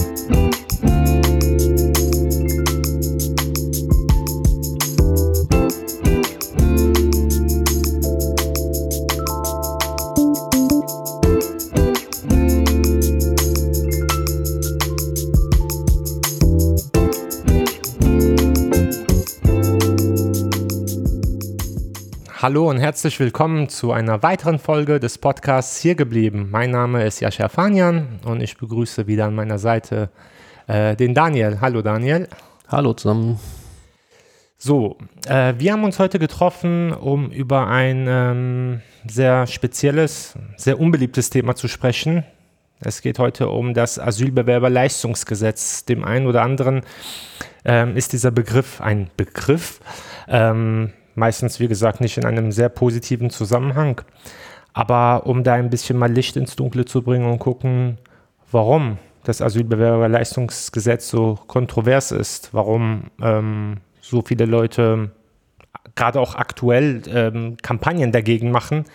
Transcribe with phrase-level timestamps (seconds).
[0.00, 0.49] Thank you
[22.50, 26.48] Hallo und herzlich willkommen zu einer weiteren Folge des Podcasts Hier geblieben.
[26.50, 30.10] Mein Name ist Jascha Fanian und ich begrüße wieder an meiner Seite
[30.66, 31.60] äh, den Daniel.
[31.60, 32.26] Hallo Daniel.
[32.66, 33.38] Hallo zusammen.
[34.58, 41.30] So, äh, wir haben uns heute getroffen, um über ein ähm, sehr spezielles, sehr unbeliebtes
[41.30, 42.24] Thema zu sprechen.
[42.80, 45.84] Es geht heute um das Asylbewerberleistungsgesetz.
[45.84, 46.82] Dem einen oder anderen
[47.64, 49.80] ähm, ist dieser Begriff ein Begriff.
[50.26, 54.00] Ähm, Meistens, wie gesagt, nicht in einem sehr positiven Zusammenhang.
[54.72, 57.98] Aber um da ein bisschen mal Licht ins Dunkle zu bringen und gucken,
[58.50, 65.10] warum das Asylbewerberleistungsgesetz so kontrovers ist, warum ähm, so viele Leute
[65.94, 68.86] gerade auch aktuell ähm, Kampagnen dagegen machen,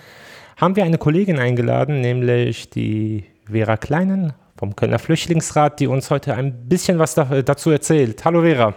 [0.58, 6.34] haben wir eine Kollegin eingeladen, nämlich die Vera Kleinen vom Kölner Flüchtlingsrat, die uns heute
[6.34, 8.26] ein bisschen was da, dazu erzählt.
[8.26, 8.74] Hallo Vera.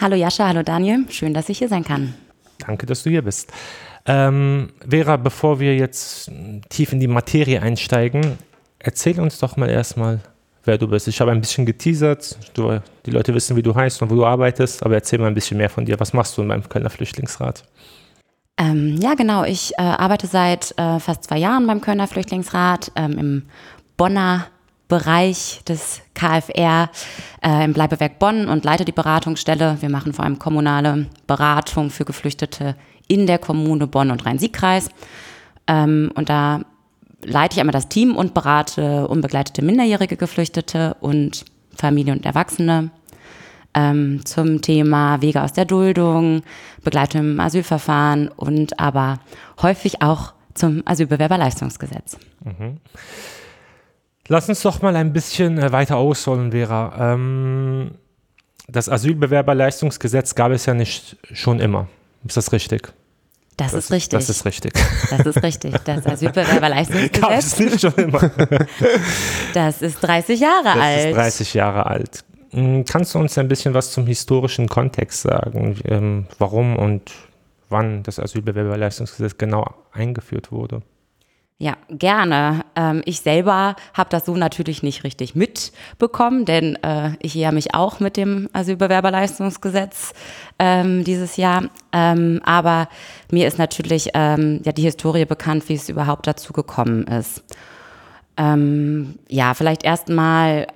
[0.00, 2.14] Hallo Jascha, hallo Daniel, schön, dass ich hier sein kann.
[2.58, 3.52] Danke, dass du hier bist.
[4.06, 6.30] Ähm, Vera, bevor wir jetzt
[6.68, 8.38] tief in die Materie einsteigen,
[8.78, 10.20] erzähl uns doch mal erstmal,
[10.64, 11.08] wer du bist.
[11.08, 14.24] Ich habe ein bisschen geteasert, du, die Leute wissen, wie du heißt und wo du
[14.24, 16.00] arbeitest, aber erzähl mal ein bisschen mehr von dir.
[16.00, 17.64] Was machst du in meinem Kölner Flüchtlingsrat?
[18.58, 19.44] Ähm, ja, genau.
[19.44, 23.42] Ich äh, arbeite seit äh, fast zwei Jahren beim Kölner Flüchtlingsrat ähm, im
[23.96, 24.46] Bonner
[24.88, 26.90] Bereich des KFR
[27.44, 29.76] äh, im Bleibewerk Bonn und leite die Beratungsstelle.
[29.80, 32.74] Wir machen vor allem kommunale Beratung für Geflüchtete
[33.06, 34.88] in der Kommune Bonn und Rhein-Sieg-Kreis.
[35.66, 36.62] Ähm, und da
[37.22, 41.44] leite ich einmal das Team und berate unbegleitete minderjährige Geflüchtete und
[41.76, 42.90] Familie und Erwachsene
[43.74, 46.42] ähm, zum Thema Wege aus der Duldung,
[46.82, 49.20] Begleitung im Asylverfahren und aber
[49.62, 52.18] häufig auch zum Asylbewerberleistungsgesetz.
[52.44, 52.78] Mhm.
[54.28, 57.14] Lass uns doch mal ein bisschen äh, weiter ausholen, Vera.
[57.14, 57.92] Ähm,
[58.68, 61.88] das Asylbewerberleistungsgesetz gab es ja nicht schon immer.
[62.26, 62.92] Ist das richtig?
[63.56, 64.18] Das, das, ist richtig.
[64.18, 64.72] Das ist richtig.
[65.10, 65.74] Das ist richtig.
[65.84, 67.20] Das Asylbewerberleistungsgesetz.
[67.20, 68.30] Gab es nicht schon immer.
[69.54, 70.98] Das ist 30 Jahre das alt.
[70.98, 72.24] Das ist 30 Jahre alt.
[72.50, 75.76] Hm, kannst du uns ein bisschen was zum historischen Kontext sagen?
[75.84, 77.10] Ähm, warum und
[77.70, 80.82] wann das Asylbewerberleistungsgesetz genau eingeführt wurde?
[81.60, 82.64] Ja, gerne.
[82.76, 87.74] Ähm, ich selber habe das so natürlich nicht richtig mitbekommen, denn äh, ich eher mich
[87.74, 90.12] auch mit dem Asylbewerberleistungsgesetz
[90.60, 91.64] ähm, dieses Jahr.
[91.92, 92.88] Ähm, aber
[93.32, 97.42] mir ist natürlich ähm, ja die Historie bekannt, wie es überhaupt dazu gekommen ist.
[98.36, 100.68] Ähm, ja, vielleicht erstmal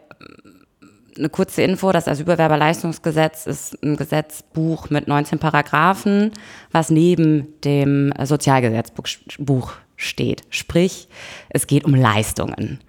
[1.17, 6.33] eine kurze Info, das Asylbewerberleistungsgesetz ist ein Gesetzbuch mit 19 Paragraphen,
[6.73, 10.43] was neben dem Sozialgesetzbuch steht.
[10.51, 11.09] Sprich,
[11.49, 12.81] es geht um Leistungen.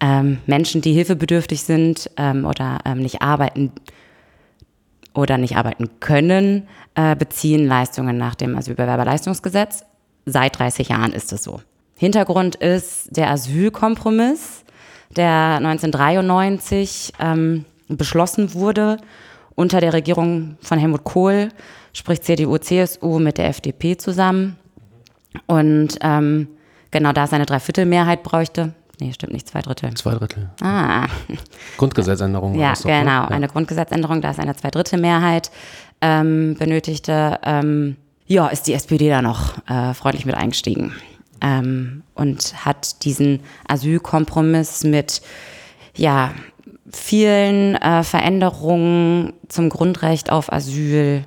[0.00, 3.72] Ähm, Menschen, die hilfebedürftig sind ähm, oder ähm, nicht arbeiten
[5.14, 9.84] oder nicht arbeiten können, äh, beziehen Leistungen nach dem Asylbewerberleistungsgesetz.
[10.26, 11.60] Seit 30 Jahren ist es so.
[11.96, 14.64] Hintergrund ist der Asylkompromiss,
[15.16, 18.98] der 1993 ähm, beschlossen wurde
[19.56, 21.48] unter der Regierung von Helmut Kohl,
[21.92, 24.56] sprich CDU, CSU mit der FDP zusammen.
[25.46, 26.46] Und ähm,
[26.90, 28.72] genau da seine Dreiviertelmehrheit bräuchte.
[29.00, 29.94] Nee, stimmt nicht, zwei Drittel.
[29.94, 30.50] Zwei Drittel.
[30.60, 31.06] Ah.
[31.76, 32.58] Grundgesetzänderung.
[32.58, 32.76] Ja, ne?
[32.82, 33.06] genau, ne?
[33.06, 33.28] ja.
[33.28, 35.50] eine Grundgesetzänderung, da ist eine Zweidrittelmehrheit
[36.00, 37.38] ähm, benötigte.
[37.44, 37.96] Ähm,
[38.26, 40.92] ja, ist die SPD da noch äh, freundlich mit eingestiegen
[41.40, 45.22] ähm, und hat diesen Asylkompromiss mit,
[45.96, 46.32] ja,
[46.92, 51.24] vielen äh, Veränderungen zum Grundrecht auf Asyl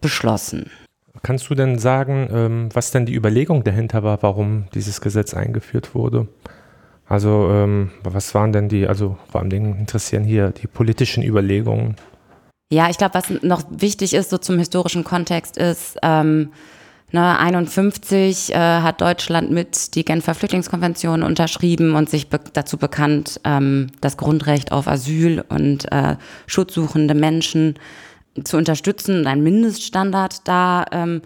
[0.00, 0.70] beschlossen.
[1.24, 5.94] Kannst du denn sagen, ähm, was denn die Überlegung dahinter war, warum dieses Gesetz eingeführt
[5.94, 6.28] wurde?
[7.06, 11.96] Also ähm, was waren denn die, also vor allem interessieren hier die politischen Überlegungen?
[12.70, 16.50] Ja, ich glaube, was noch wichtig ist, so zum historischen Kontext, ist, ähm,
[17.10, 23.40] ne, 51 äh, hat Deutschland mit die Genfer Flüchtlingskonvention unterschrieben und sich be dazu bekannt,
[23.44, 26.16] ähm, das Grundrecht auf Asyl und äh,
[26.46, 27.78] schutzsuchende Menschen
[28.42, 31.22] zu unterstützen und einen Mindeststandard da ähm,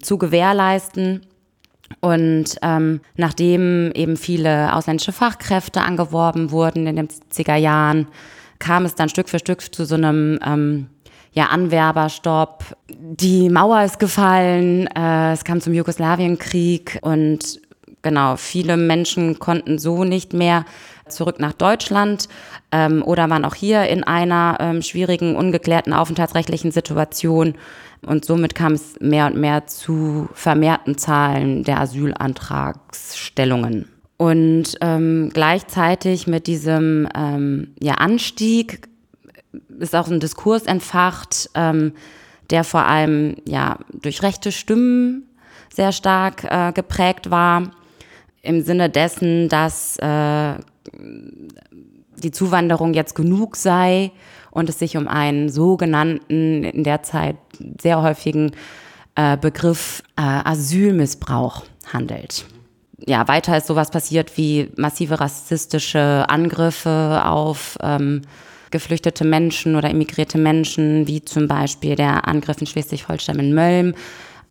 [0.00, 1.26] zu gewährleisten.
[2.00, 8.06] Und ähm, nachdem eben viele ausländische Fachkräfte angeworben wurden in den 70er Jahren,
[8.58, 10.86] kam es dann Stück für Stück zu so einem ähm,
[11.32, 12.64] ja, Anwerberstopp.
[12.88, 17.60] Die Mauer ist gefallen, äh, es kam zum Jugoslawienkrieg und
[18.02, 20.64] genau, viele Menschen konnten so nicht mehr
[21.10, 22.28] zurück nach Deutschland
[22.72, 27.54] ähm, oder waren auch hier in einer ähm, schwierigen, ungeklärten aufenthaltsrechtlichen Situation.
[28.06, 33.88] Und somit kam es mehr und mehr zu vermehrten Zahlen der Asylantragsstellungen.
[34.16, 38.88] Und ähm, gleichzeitig mit diesem ähm, ja, Anstieg
[39.78, 41.92] ist auch ein Diskurs entfacht, ähm,
[42.50, 45.26] der vor allem ja, durch rechte Stimmen
[45.72, 47.70] sehr stark äh, geprägt war,
[48.42, 50.54] im Sinne dessen, dass äh,
[52.22, 54.12] die Zuwanderung jetzt genug sei
[54.50, 57.36] und es sich um einen sogenannten, in der Zeit
[57.80, 58.52] sehr häufigen
[59.14, 62.44] äh, Begriff äh, Asylmissbrauch handelt.
[63.06, 68.22] Ja, weiter ist sowas passiert wie massive rassistische Angriffe auf ähm,
[68.70, 73.94] geflüchtete Menschen oder immigrierte Menschen, wie zum Beispiel der Angriff in Schleswig-Holstein in Mölln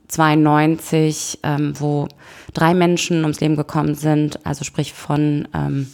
[0.09, 2.07] 92, ähm, wo
[2.53, 5.87] drei Menschen ums Leben gekommen sind, also sprich von ähm,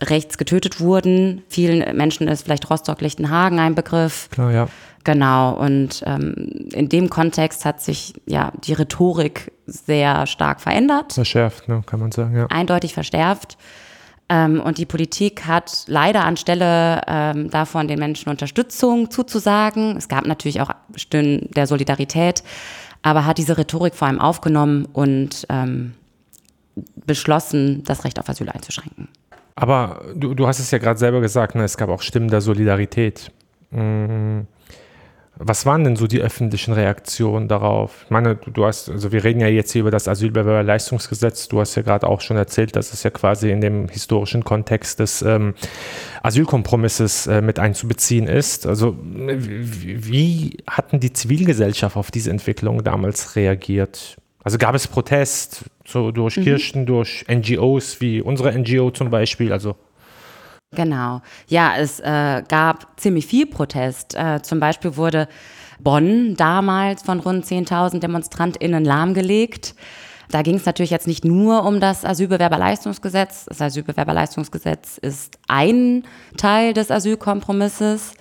[0.00, 1.42] rechts getötet wurden.
[1.48, 4.28] Vielen Menschen ist vielleicht Rostock-Lichtenhagen ein Begriff.
[4.30, 4.68] Klar, ja.
[5.04, 11.14] Genau, und ähm, in dem Kontext hat sich ja die Rhetorik sehr stark verändert.
[11.14, 12.46] Verschärft, ne, kann man sagen, ja.
[12.46, 13.56] Eindeutig verstärkt.
[14.28, 19.96] Ähm, und die Politik hat leider anstelle ähm, davon den Menschen Unterstützung zuzusagen.
[19.96, 22.44] Es gab natürlich auch Stimmen der Solidarität,
[23.02, 25.94] aber hat diese Rhetorik vor allem aufgenommen und ähm,
[27.06, 29.08] beschlossen, das Recht auf Asyl einzuschränken.
[29.56, 32.40] Aber du, du hast es ja gerade selber gesagt, ne, es gab auch Stimmen der
[32.40, 33.30] Solidarität.
[33.70, 34.46] Mhm.
[35.42, 38.02] Was waren denn so die öffentlichen Reaktionen darauf?
[38.04, 41.48] Ich meine, du hast, also wir reden ja jetzt hier über das Asylbewerberleistungsgesetz.
[41.48, 44.98] Du hast ja gerade auch schon erzählt, dass es ja quasi in dem historischen Kontext
[44.98, 45.54] des ähm,
[46.22, 48.66] Asylkompromisses äh, mit einzubeziehen ist.
[48.66, 54.18] Also wie hatten die Zivilgesellschaft auf diese Entwicklung damals reagiert?
[54.44, 56.42] Also gab es Protest so durch mhm.
[56.42, 59.54] Kirchen, durch NGOs wie unsere NGO zum Beispiel?
[59.54, 59.76] Also
[60.72, 61.20] Genau.
[61.48, 64.14] Ja, es äh, gab ziemlich viel Protest.
[64.14, 65.26] Äh, zum Beispiel wurde
[65.80, 69.74] Bonn damals von rund 10.000 DemonstrantInnen lahmgelegt.
[70.30, 73.46] Da ging es natürlich jetzt nicht nur um das Asylbewerberleistungsgesetz.
[73.46, 76.04] Das Asylbewerberleistungsgesetz ist ein
[76.36, 78.14] Teil des Asylkompromisses.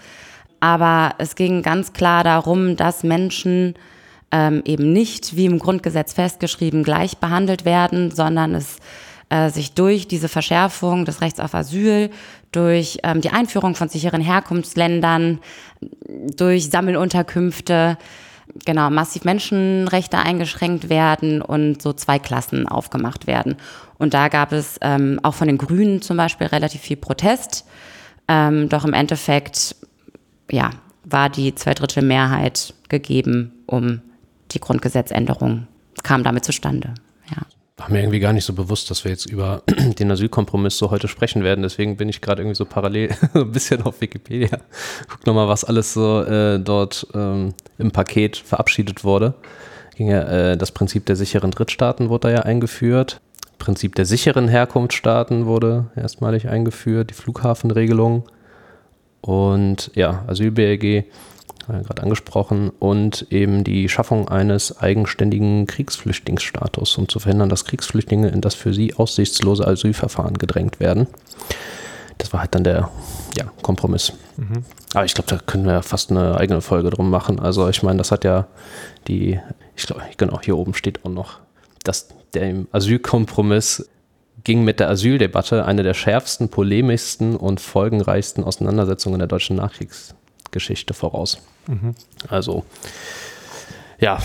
[0.59, 3.75] Aber es ging ganz klar darum, dass Menschen
[4.31, 8.77] ähm, eben nicht, wie im Grundgesetz festgeschrieben, gleich behandelt werden, sondern es
[9.29, 12.09] äh, sich durch diese Verschärfung des Rechts auf Asyl,
[12.51, 15.39] durch ähm, die Einführung von sicheren Herkunftsländern,
[16.35, 17.97] durch Sammelunterkünfte,
[18.65, 23.55] genau, massiv Menschenrechte eingeschränkt werden und so zwei Klassen aufgemacht werden.
[23.97, 27.65] Und da gab es ähm, auch von den Grünen zum Beispiel relativ viel Protest.
[28.27, 29.75] Ähm, doch im Endeffekt,
[30.49, 30.71] ja,
[31.03, 34.01] war die Zweidrittelmehrheit gegeben, um
[34.51, 35.67] die Grundgesetzänderung
[36.03, 36.93] kam damit zustande.
[37.29, 37.43] Ja.
[37.79, 39.63] War mir irgendwie gar nicht so bewusst, dass wir jetzt über
[39.99, 41.61] den Asylkompromiss so heute sprechen werden.
[41.61, 44.59] Deswegen bin ich gerade irgendwie so parallel ein bisschen auf Wikipedia.
[45.07, 49.33] Guck nochmal, was alles so äh, dort ähm, im Paket verabschiedet wurde.
[49.95, 53.21] Ging ja, äh, das Prinzip der sicheren Drittstaaten wurde da ja eingeführt.
[53.59, 58.23] Prinzip der sicheren Herkunftsstaaten wurde erstmalig eingeführt, die Flughafenregelung
[59.21, 61.05] und ja, Asyl-BLG
[61.69, 68.41] gerade angesprochen, und eben die Schaffung eines eigenständigen Kriegsflüchtlingsstatus, um zu verhindern, dass Kriegsflüchtlinge in
[68.41, 71.07] das für sie aussichtslose Asylverfahren gedrängt werden.
[72.17, 72.89] Das war halt dann der
[73.37, 74.13] ja, Kompromiss.
[74.37, 74.63] Mhm.
[74.93, 77.39] Aber ich glaube, da können wir fast eine eigene Folge drum machen.
[77.39, 78.47] Also ich meine, das hat ja
[79.07, 79.39] die,
[79.75, 81.39] ich glaube, genau, hier oben steht auch noch,
[81.83, 83.89] dass der Asylkompromiss
[84.43, 89.59] ging mit der Asyldebatte eine der schärfsten, polemischsten und folgenreichsten Auseinandersetzungen der deutschen
[90.49, 91.39] Nachkriegsgeschichte voraus.
[91.67, 91.95] Mhm.
[92.27, 92.65] Also,
[93.99, 94.19] ja,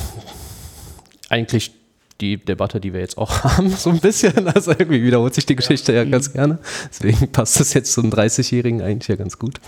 [1.29, 1.73] eigentlich
[2.21, 4.49] die Debatte, die wir jetzt auch haben, so ein bisschen.
[4.49, 6.59] Also irgendwie wiederholt sich die Geschichte ja, ja ganz gerne.
[6.89, 9.61] Deswegen passt das jetzt zum 30-Jährigen eigentlich ja ganz gut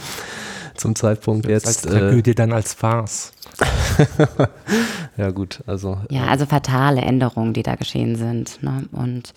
[0.75, 1.67] zum Zeitpunkt jetzt.
[1.67, 3.33] Als Tragödie äh, dann als Farce.
[5.17, 5.99] ja gut, also.
[6.11, 8.63] Ja, äh, also fatale Änderungen, die da geschehen sind.
[8.63, 8.85] Ne?
[8.93, 9.33] Und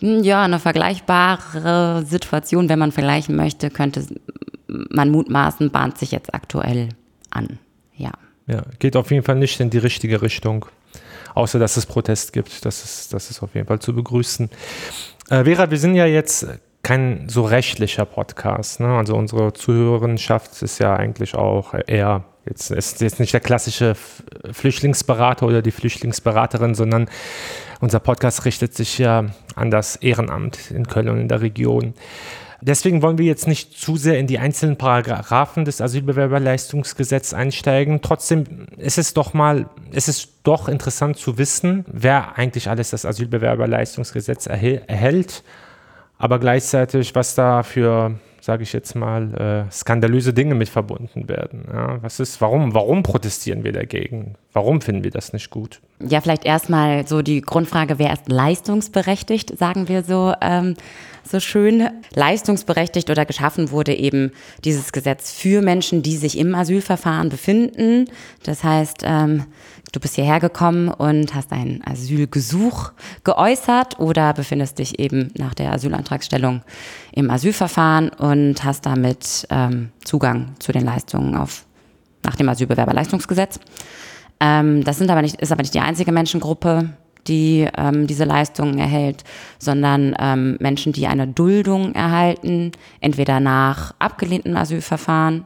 [0.00, 4.06] hm, ja, eine vergleichbare Situation, wenn man vergleichen möchte, könnte
[4.90, 6.90] man mutmaßen, bahnt sich jetzt aktuell
[7.30, 7.58] an.
[7.96, 8.12] Ja.
[8.46, 10.66] Ja, geht auf jeden Fall nicht in die richtige Richtung.
[11.34, 12.64] Außer dass es Protest gibt.
[12.64, 14.50] Das ist, das ist auf jeden Fall zu begrüßen.
[15.30, 16.46] Äh, Vera, wir sind ja jetzt
[16.84, 18.78] kein so rechtlicher Podcast.
[18.78, 18.88] Ne?
[18.88, 23.96] Also unsere Zuhörenschaft ist ja eigentlich auch eher, jetzt ist jetzt nicht der klassische
[24.52, 27.08] Flüchtlingsberater oder die Flüchtlingsberaterin, sondern
[27.80, 29.24] unser Podcast richtet sich ja
[29.56, 31.94] an das Ehrenamt in Köln und in der Region.
[32.66, 38.00] Deswegen wollen wir jetzt nicht zu sehr in die einzelnen Paragraphen des Asylbewerberleistungsgesetzes einsteigen.
[38.00, 43.04] Trotzdem ist es doch mal, ist es doch interessant zu wissen, wer eigentlich alles das
[43.04, 45.42] Asylbewerberleistungsgesetz erhält.
[46.16, 51.64] aber gleichzeitig, was da für sage ich jetzt mal, äh, skandalöse Dinge mit verbunden werden.
[51.72, 54.34] Ja, was ist, warum, warum protestieren wir dagegen?
[54.52, 55.80] Warum finden wir das nicht gut?
[56.06, 60.74] Ja, vielleicht erstmal so die Grundfrage, wer ist leistungsberechtigt, sagen wir so, ähm,
[61.26, 61.88] so schön.
[62.14, 64.32] Leistungsberechtigt oder geschaffen wurde eben
[64.64, 68.06] dieses Gesetz für Menschen, die sich im Asylverfahren befinden.
[68.42, 69.44] Das heißt, ähm,
[69.92, 72.92] du bist hierher gekommen und hast ein Asylgesuch
[73.24, 76.62] geäußert oder befindest dich eben nach der Asylantragstellung
[77.12, 81.64] im Asylverfahren und hast damit ähm, Zugang zu den Leistungen auf,
[82.22, 83.60] nach dem Asylbewerberleistungsgesetz.
[84.40, 86.90] Ähm, das sind aber nicht, ist aber nicht die einzige Menschengruppe,
[87.26, 89.24] die ähm, diese Leistungen erhält,
[89.58, 95.44] sondern ähm, Menschen, die eine Duldung erhalten, entweder nach abgelehnten Asylverfahren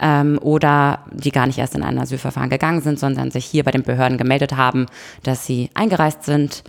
[0.00, 3.70] ähm, oder die gar nicht erst in ein Asylverfahren gegangen sind, sondern sich hier bei
[3.70, 4.86] den Behörden gemeldet haben,
[5.22, 6.64] dass sie eingereist sind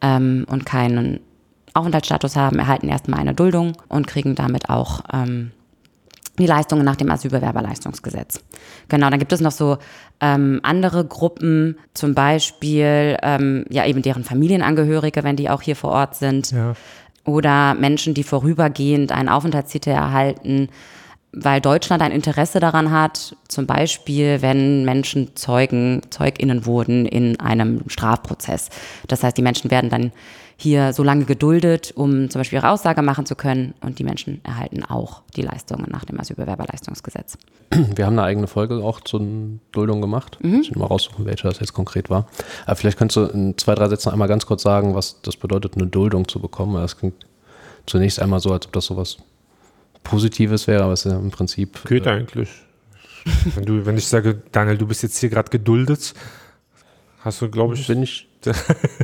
[0.00, 1.20] ähm, und keinen
[1.74, 5.52] Aufenthaltsstatus haben, erhalten erstmal eine Duldung und kriegen damit auch ähm,
[6.38, 8.40] die Leistungen nach dem Asylbewerberleistungsgesetz.
[8.88, 9.78] Genau, dann gibt es noch so
[10.20, 15.90] ähm, andere Gruppen, zum Beispiel ähm, ja eben deren Familienangehörige, wenn die auch hier vor
[15.90, 16.50] Ort sind.
[16.50, 16.74] Ja.
[17.24, 20.68] Oder Menschen, die vorübergehend einen Aufenthaltstitel erhalten,
[21.32, 27.82] weil Deutschland ein Interesse daran hat, zum Beispiel, wenn Menschen Zeugen, ZeugInnen wurden in einem
[27.88, 28.70] Strafprozess.
[29.08, 30.12] Das heißt, die Menschen werden dann
[30.60, 33.74] hier so lange geduldet, um zum Beispiel ihre Aussage machen zu können.
[33.80, 37.38] Und die Menschen erhalten auch die Leistungen nach dem Asylbewerberleistungsgesetz.
[37.94, 39.24] Wir haben eine eigene Folge auch zur
[39.70, 40.38] Duldung gemacht.
[40.42, 40.62] Mhm.
[40.62, 42.26] Ich will mal raussuchen, welche das jetzt konkret war.
[42.66, 45.76] Aber vielleicht könntest du in zwei, drei Sätzen einmal ganz kurz sagen, was das bedeutet,
[45.76, 46.74] eine Duldung zu bekommen.
[46.74, 47.24] Das klingt
[47.86, 49.18] zunächst einmal so, als ob das sowas
[50.02, 51.84] Positives wäre, aber es ist ja im Prinzip.
[51.84, 52.48] Geht äh, eigentlich.
[53.54, 56.14] wenn, du, wenn ich sage, Daniel, du bist jetzt hier gerade geduldet,
[57.20, 57.86] hast du, glaube ich.
[57.86, 58.27] Bin ich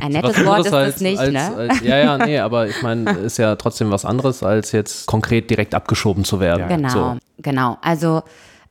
[0.01, 1.55] ein nettes Wort ist als, das nicht, als, ne?
[1.55, 5.49] Als, ja, ja, nee, aber ich meine, ist ja trotzdem was anderes, als jetzt konkret
[5.49, 6.61] direkt abgeschoben zu werden.
[6.61, 6.67] Ja.
[6.67, 7.17] Genau, so.
[7.39, 7.77] genau.
[7.81, 8.23] Also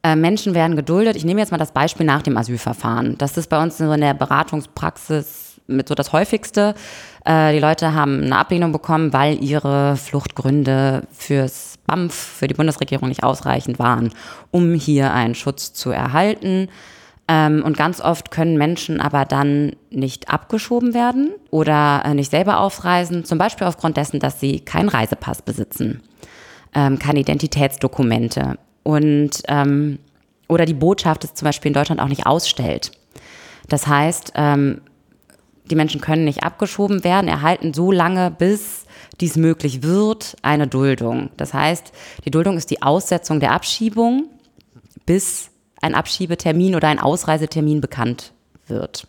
[0.03, 1.17] äh, Menschen werden geduldet.
[1.17, 3.17] Ich nehme jetzt mal das Beispiel nach dem Asylverfahren.
[3.19, 6.75] Das ist bei uns so in der Beratungspraxis mit so das häufigste.
[7.25, 13.09] Äh, die Leute haben eine Ablehnung bekommen, weil ihre Fluchtgründe fürs BAMF, für die Bundesregierung
[13.09, 14.13] nicht ausreichend waren,
[14.51, 16.69] um hier einen Schutz zu erhalten.
[17.27, 22.61] Ähm, und ganz oft können Menschen aber dann nicht abgeschoben werden oder äh, nicht selber
[22.61, 26.03] ausreisen, zum Beispiel aufgrund dessen, dass sie keinen Reisepass besitzen,
[26.75, 29.99] ähm, keine Identitätsdokumente und ähm,
[30.49, 32.93] oder die Botschaft es zum Beispiel in Deutschland auch nicht ausstellt.
[33.71, 34.83] Das heißt, ähm,
[35.71, 38.85] die Menschen können nicht abgeschoben werden, erhalten so lange, bis
[39.21, 41.31] dies möglich wird, eine Duldung.
[41.39, 41.93] Das heißt,
[42.27, 44.29] die Duldung ist die Aussetzung der Abschiebung,
[45.07, 45.51] bis
[45.85, 48.33] ein Abschiebetermin oder ein Ausreisetermin bekannt
[48.67, 49.07] wird.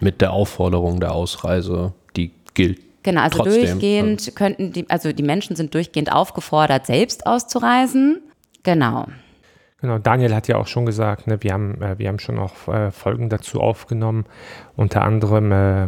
[0.00, 2.80] Mit der Aufforderung der Ausreise, die gilt.
[3.02, 3.62] Genau, also trotzdem.
[3.62, 8.20] durchgehend könnten die, also die Menschen sind durchgehend aufgefordert, selbst auszureisen.
[8.62, 9.06] Genau.
[9.80, 12.68] Genau, Daniel hat ja auch schon gesagt, ne, wir, haben, äh, wir haben schon auch
[12.68, 14.24] äh, Folgen dazu aufgenommen.
[14.76, 15.84] Unter anderem äh,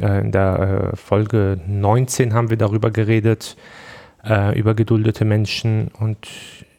[0.00, 3.56] äh in der äh, Folge 19 haben wir darüber geredet,
[4.24, 5.88] äh, über geduldete Menschen.
[5.88, 6.26] Und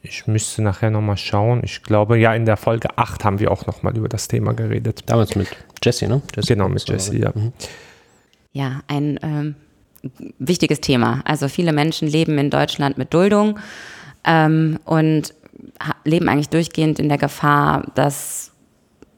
[0.02, 1.60] ich müsste nachher nochmal schauen.
[1.62, 5.02] Ich glaube, ja, in der Folge 8 haben wir auch nochmal über das Thema geredet.
[5.06, 5.48] Damals mit
[5.82, 6.22] Jesse, ne?
[6.34, 7.32] Jesse genau, mit Jesse, ja.
[7.34, 7.52] Mhm.
[8.52, 9.54] Ja, ein ähm,
[10.38, 11.20] wichtiges Thema.
[11.24, 13.58] Also viele Menschen leben in Deutschland mit Duldung
[14.24, 15.34] ähm, und
[16.04, 18.52] leben eigentlich durchgehend in der Gefahr, dass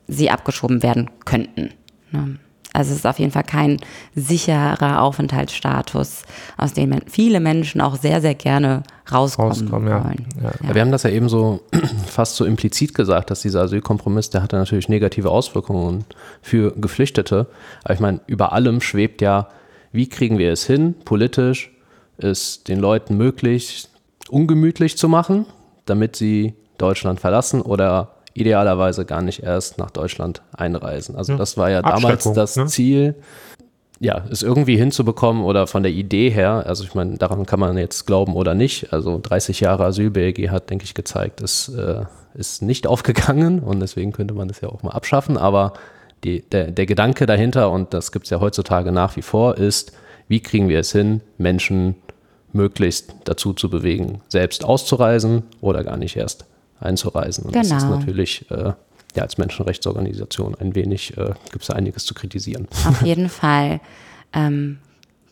[0.09, 1.71] sie abgeschoben werden könnten.
[2.11, 2.39] Ne?
[2.73, 3.79] Also es ist auf jeden Fall kein
[4.15, 6.23] sicherer Aufenthaltsstatus,
[6.57, 10.27] aus dem viele Menschen auch sehr, sehr gerne rauskommen, rauskommen wollen.
[10.37, 10.45] Ja.
[10.45, 10.69] Ja.
[10.69, 10.75] Ja.
[10.75, 11.61] Wir haben das ja eben so
[12.07, 16.05] fast so implizit gesagt, dass dieser Asylkompromiss, der hatte natürlich negative Auswirkungen
[16.41, 17.47] für Geflüchtete.
[17.85, 19.49] Aber ich meine, über allem schwebt ja,
[19.93, 21.71] wie kriegen wir es hin, politisch
[22.19, 23.89] es den Leuten möglich,
[24.31, 25.47] ungemütlich zu machen,
[25.85, 31.17] damit sie Deutschland verlassen oder idealerweise gar nicht erst nach Deutschland einreisen.
[31.17, 31.39] Also ja.
[31.39, 32.67] das war ja damals das ne?
[32.67, 33.15] Ziel,
[34.01, 37.79] ja, es irgendwie hinzubekommen oder von der Idee her, also ich meine, daran kann man
[37.79, 38.93] jetzt glauben oder nicht.
[38.93, 44.13] Also 30 Jahre Asyl-BLG hat, denke ich, gezeigt, es äh, ist nicht aufgegangen und deswegen
[44.13, 45.37] könnte man das ja auch mal abschaffen.
[45.37, 45.75] Aber
[46.25, 49.93] die, der, der Gedanke dahinter, und das gibt es ja heutzutage nach wie vor, ist,
[50.27, 51.95] wie kriegen wir es hin, Menschen
[52.53, 56.45] möglichst dazu zu bewegen, selbst auszureisen oder gar nicht erst
[56.83, 57.45] einzureisen.
[57.45, 57.69] Und genau.
[57.69, 57.99] das ist genau.
[57.99, 58.73] natürlich äh,
[59.15, 62.69] ja, als Menschenrechtsorganisation ein wenig, äh, gibt es einiges zu kritisieren.
[62.89, 63.81] Auf jeden Fall.
[64.33, 64.79] Ähm,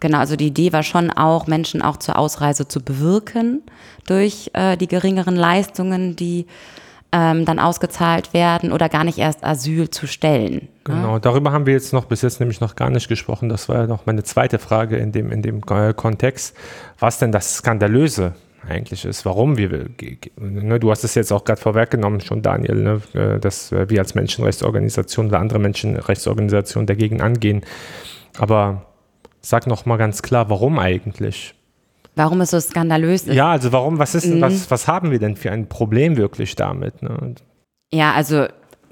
[0.00, 3.62] genau, also die Idee war schon auch, Menschen auch zur Ausreise zu bewirken
[4.06, 6.46] durch äh, die geringeren Leistungen, die
[7.12, 10.68] ähm, dann ausgezahlt werden oder gar nicht erst Asyl zu stellen.
[10.84, 13.48] Genau, darüber haben wir jetzt noch bis jetzt nämlich noch gar nicht gesprochen.
[13.48, 16.56] Das war ja noch meine zweite Frage in dem, in dem Kontext.
[16.98, 18.34] Was denn das Skandalöse
[18.68, 19.86] eigentlich ist, warum wir,
[20.36, 24.14] ne, du hast es jetzt auch gerade vorweggenommen, schon Daniel, ne, äh, dass wir als
[24.14, 27.62] Menschenrechtsorganisation oder andere Menschenrechtsorganisationen dagegen angehen.
[28.38, 28.86] Aber
[29.40, 31.54] sag noch mal ganz klar, warum eigentlich?
[32.16, 33.34] Warum es so skandalös ist?
[33.34, 34.40] Ja, also warum, was ist, mhm.
[34.40, 37.02] was, was haben wir denn für ein Problem wirklich damit?
[37.02, 37.34] Ne?
[37.92, 38.46] Ja, also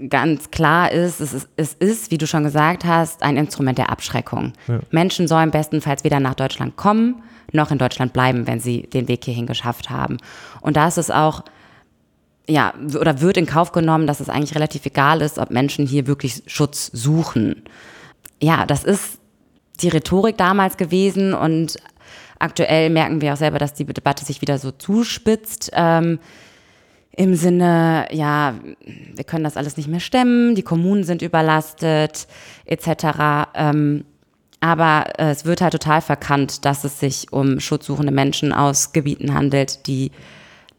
[0.08, 3.90] ganz klar ist es, ist, es ist, wie du schon gesagt hast, ein Instrument der
[3.90, 4.52] Abschreckung.
[4.68, 4.78] Ja.
[4.90, 9.24] Menschen sollen bestenfalls weder nach Deutschland kommen, noch in Deutschland bleiben, wenn sie den Weg
[9.24, 10.18] hierhin geschafft haben.
[10.60, 11.44] Und da ist es auch,
[12.48, 16.06] ja, oder wird in Kauf genommen, dass es eigentlich relativ egal ist, ob Menschen hier
[16.06, 17.62] wirklich Schutz suchen.
[18.40, 19.18] Ja, das ist
[19.80, 21.76] die Rhetorik damals gewesen und
[22.38, 25.70] aktuell merken wir auch selber, dass die Debatte sich wieder so zuspitzt.
[25.74, 26.18] Ähm,
[27.16, 28.54] im Sinne, ja,
[29.14, 32.28] wir können das alles nicht mehr stemmen, die Kommunen sind überlastet,
[32.64, 33.48] etc.
[33.54, 34.04] Ähm,
[34.60, 39.34] aber äh, es wird halt total verkannt, dass es sich um schutzsuchende Menschen aus Gebieten
[39.34, 40.10] handelt, die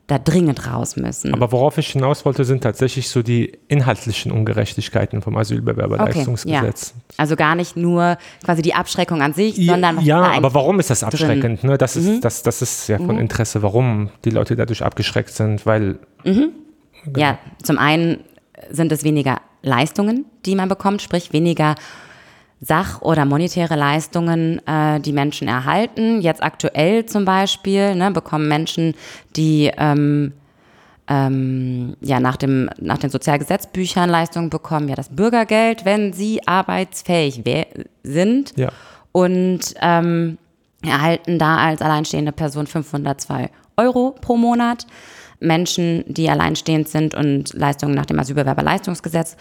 [0.09, 1.33] da dringend raus müssen.
[1.33, 6.93] Aber worauf ich hinaus wollte, sind tatsächlich so die inhaltlichen Ungerechtigkeiten vom Asylbewerberleistungsgesetz.
[6.95, 7.15] Okay, ja.
[7.17, 10.79] Also gar nicht nur quasi die Abschreckung an sich, ja, sondern was Ja, aber warum
[10.79, 11.63] ist das abschreckend?
[11.63, 11.77] Ne?
[11.77, 12.21] Das, ist, mhm.
[12.21, 13.21] das, das ist ja von mhm.
[13.21, 15.99] Interesse, warum die Leute dadurch abgeschreckt sind, weil.
[16.23, 16.53] Mhm.
[17.05, 17.19] Genau.
[17.19, 18.23] Ja, zum einen
[18.71, 21.75] sind es weniger Leistungen, die man bekommt, sprich weniger
[22.61, 26.21] Sach- oder monetäre Leistungen, äh, die Menschen erhalten.
[26.21, 28.95] Jetzt aktuell zum Beispiel ne, bekommen Menschen,
[29.35, 30.33] die ähm,
[31.07, 37.43] ähm, ja nach, dem, nach den Sozialgesetzbüchern Leistungen bekommen, ja das Bürgergeld, wenn sie arbeitsfähig
[38.03, 38.69] sind ja.
[39.11, 40.37] und ähm,
[40.83, 44.85] erhalten da als alleinstehende Person 502 Euro pro Monat.
[45.41, 49.37] Menschen, die alleinstehend sind und Leistungen nach dem Asylbewerberleistungsgesetz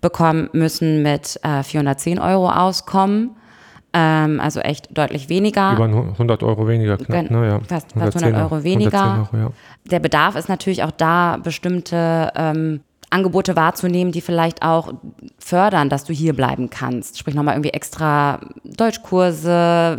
[0.00, 3.36] bekommen, müssen mit äh, 410 Euro auskommen.
[3.92, 5.72] Ähm, also echt deutlich weniger.
[5.72, 7.46] Über 100 Euro weniger knapp, ne?
[7.46, 7.60] ja.
[7.60, 9.28] Fast, fast 100 Euro weniger.
[9.32, 9.50] Euro, ja.
[9.90, 14.92] Der Bedarf ist natürlich auch da, bestimmte ähm, Angebote wahrzunehmen, die vielleicht auch
[15.38, 17.18] fördern, dass du hier bleiben kannst.
[17.18, 19.96] Sprich nochmal irgendwie extra Deutschkurse,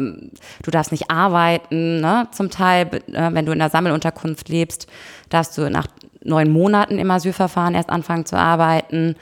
[0.61, 2.27] du darfst nicht arbeiten, ne?
[2.31, 4.87] zum Teil, äh, wenn du in der Sammelunterkunft lebst,
[5.29, 5.87] darfst du nach
[6.23, 9.15] neun Monaten im Asylverfahren erst anfangen zu arbeiten.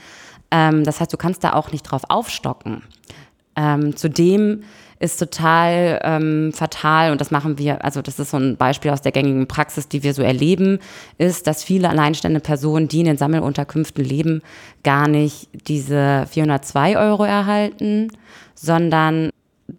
[0.51, 2.83] Ähm, das heißt, du kannst da auch nicht drauf aufstocken.
[3.55, 4.63] Ähm, zudem
[4.99, 9.01] ist total ähm, fatal, und das machen wir, also das ist so ein Beispiel aus
[9.01, 10.79] der gängigen Praxis, die wir so erleben,
[11.17, 14.41] ist, dass viele alleinstehende Personen, die in den Sammelunterkünften leben,
[14.83, 18.09] gar nicht diese 402 Euro erhalten,
[18.55, 19.29] sondern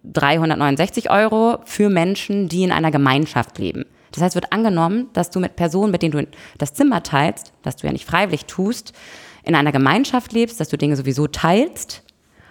[0.04, 3.84] 369 Euro für Menschen, die in einer Gemeinschaft leben.
[4.12, 6.26] Das heißt, wird angenommen, dass du mit Personen, mit denen du
[6.58, 8.92] das Zimmer teilst, das du ja nicht freiwillig tust,
[9.48, 12.02] in einer Gemeinschaft lebst, dass du Dinge sowieso teilst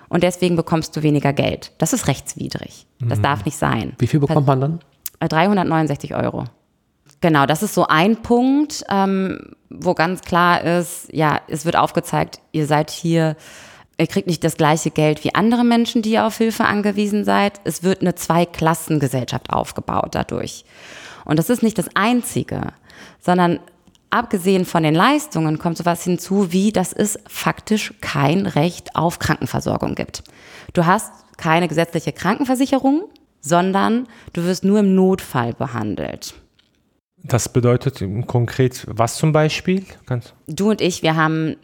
[0.10, 1.72] und deswegen bekommst du weniger Geld.
[1.78, 2.88] Das ist rechtswidrig.
[3.00, 3.24] Das mhm.
[3.24, 3.94] darf nicht sein.
[4.00, 4.80] Wie viel bekommt man dann?
[5.20, 6.46] 369 äh, Euro.
[7.22, 12.40] Genau, das ist so ein Punkt, ähm, wo ganz klar ist, ja, es wird aufgezeigt,
[12.52, 13.36] ihr seid hier,
[14.00, 17.62] ihr kriegt nicht das gleiche Geld wie andere Menschen, die ihr auf Hilfe angewiesen seid.
[17.64, 20.66] Es wird eine Zweiklassengesellschaft aufgebaut dadurch.
[21.26, 22.74] Und das ist nicht das Einzige,
[23.20, 23.60] sondern
[24.10, 29.96] abgesehen von den Leistungen kommt sowas hinzu, wie dass es faktisch kein Recht auf Krankenversorgung
[29.96, 30.24] gibt.
[30.74, 33.04] Du hast keine gesetzliche Krankenversicherung,
[33.42, 36.34] sondern du wirst nur im Notfall behandelt.
[37.24, 39.86] Das bedeutet konkret was zum Beispiel?
[40.48, 41.56] Du und ich, wir haben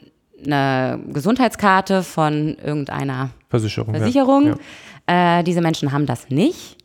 [0.45, 3.95] eine Gesundheitskarte von irgendeiner Versicherung.
[3.95, 4.58] Versicherung.
[5.08, 5.39] Ja.
[5.39, 6.83] Äh, diese Menschen haben das nicht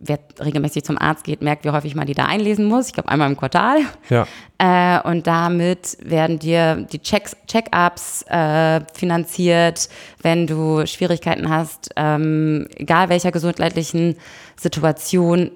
[0.00, 2.88] wer regelmäßig zum Arzt geht, merkt, wie häufig man die da einlesen muss.
[2.88, 3.80] Ich glaube, einmal im Quartal.
[4.08, 4.26] Ja.
[4.58, 9.88] Äh, und damit werden dir die Checks, Check-ups äh, finanziert,
[10.22, 14.16] wenn du Schwierigkeiten hast, ähm, egal welcher gesundheitlichen
[14.56, 15.50] Situation,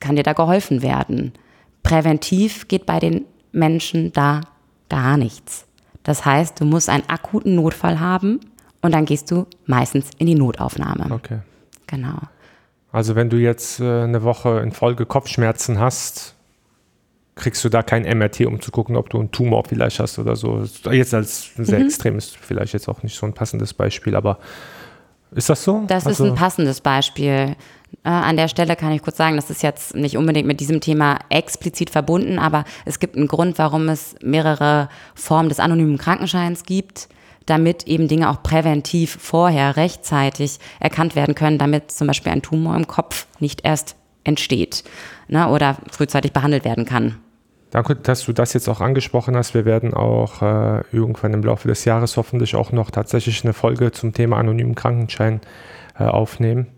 [0.00, 1.32] kann dir da geholfen werden.
[1.82, 4.42] Präventiv geht bei den Menschen da
[4.88, 5.66] gar nichts.
[6.02, 8.40] Das heißt, du musst einen akuten Notfall haben
[8.80, 11.12] und dann gehst du meistens in die Notaufnahme.
[11.12, 11.38] Okay.
[11.86, 12.18] Genau.
[12.90, 16.34] Also wenn du jetzt äh, eine Woche in Folge Kopfschmerzen hast,
[17.34, 20.36] kriegst du da kein MRT, um zu gucken, ob du einen Tumor vielleicht hast oder
[20.36, 20.64] so.
[20.90, 21.86] Jetzt als sehr mhm.
[21.86, 24.38] extrem ist vielleicht jetzt auch nicht so ein passendes Beispiel, aber
[25.30, 25.84] ist das so?
[25.86, 27.54] Das also ist ein passendes Beispiel.
[28.04, 30.80] Äh, an der Stelle kann ich kurz sagen, das ist jetzt nicht unbedingt mit diesem
[30.80, 36.64] Thema explizit verbunden, aber es gibt einen Grund, warum es mehrere Formen des anonymen Krankenscheins
[36.64, 37.08] gibt
[37.50, 42.76] damit eben Dinge auch präventiv vorher rechtzeitig erkannt werden können, damit zum Beispiel ein Tumor
[42.76, 44.84] im Kopf nicht erst entsteht
[45.28, 47.16] ne, oder frühzeitig behandelt werden kann.
[47.70, 49.52] Danke, dass du das jetzt auch angesprochen hast.
[49.52, 53.92] Wir werden auch äh, irgendwann im Laufe des Jahres hoffentlich auch noch tatsächlich eine Folge
[53.92, 55.40] zum Thema anonymen Krankenschein
[55.98, 56.68] äh, aufnehmen.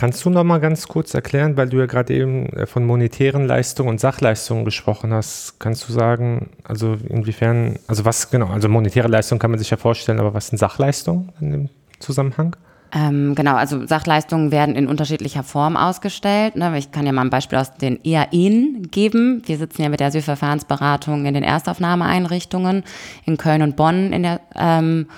[0.00, 3.44] Kannst du noch mal ganz kurz erklären, weil du ja gerade eben äh, von monetären
[3.44, 9.08] Leistungen und Sachleistungen gesprochen hast, kannst du sagen, also inwiefern, also was genau, also monetäre
[9.08, 12.56] Leistungen kann man sich ja vorstellen, aber was sind Sachleistungen in dem Zusammenhang?
[12.94, 16.56] Ähm, genau, also Sachleistungen werden in unterschiedlicher Form ausgestellt.
[16.56, 16.78] Ne?
[16.78, 19.42] Ich kann ja mal ein Beispiel aus den EAEN geben.
[19.44, 22.84] Wir sitzen ja mit der Asylverfahrensberatung in den Erstaufnahmeeinrichtungen
[23.26, 25.08] in Köln und Bonn in der ähm,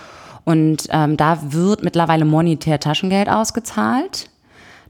[0.44, 4.28] und ähm, da wird mittlerweile monetär Taschengeld ausgezahlt.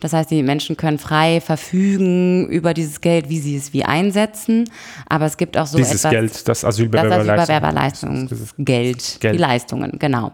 [0.02, 4.68] Das heißt, die Menschen können frei verfügen über dieses Geld, wie sie es wie einsetzen.
[5.08, 6.10] Aber es gibt auch so dieses etwas.
[6.10, 10.32] Geld, das Asylbewerberleistungsgeld, Asylbewerberleistungsgeld, die Leistungen, genau.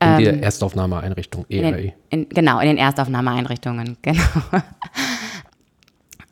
[0.00, 1.66] In der Erstaufnahmeeinrichtung, ERE.
[1.66, 4.22] In den, in, genau, in den Erstaufnahmeeinrichtungen, genau.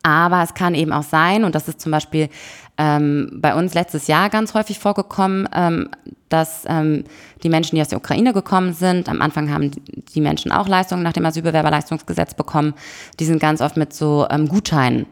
[0.04, 2.28] Aber es kann eben auch sein, und das ist zum Beispiel
[2.78, 5.88] ähm, bei uns letztes Jahr ganz häufig vorgekommen, ähm,
[6.28, 7.04] dass ähm,
[7.42, 9.70] die Menschen, die aus der Ukraine gekommen sind, am Anfang haben
[10.14, 12.74] die Menschen auch Leistungen nach dem Asylbewerberleistungsgesetz bekommen,
[13.20, 15.06] die sind ganz oft mit so ähm, Gutscheinen,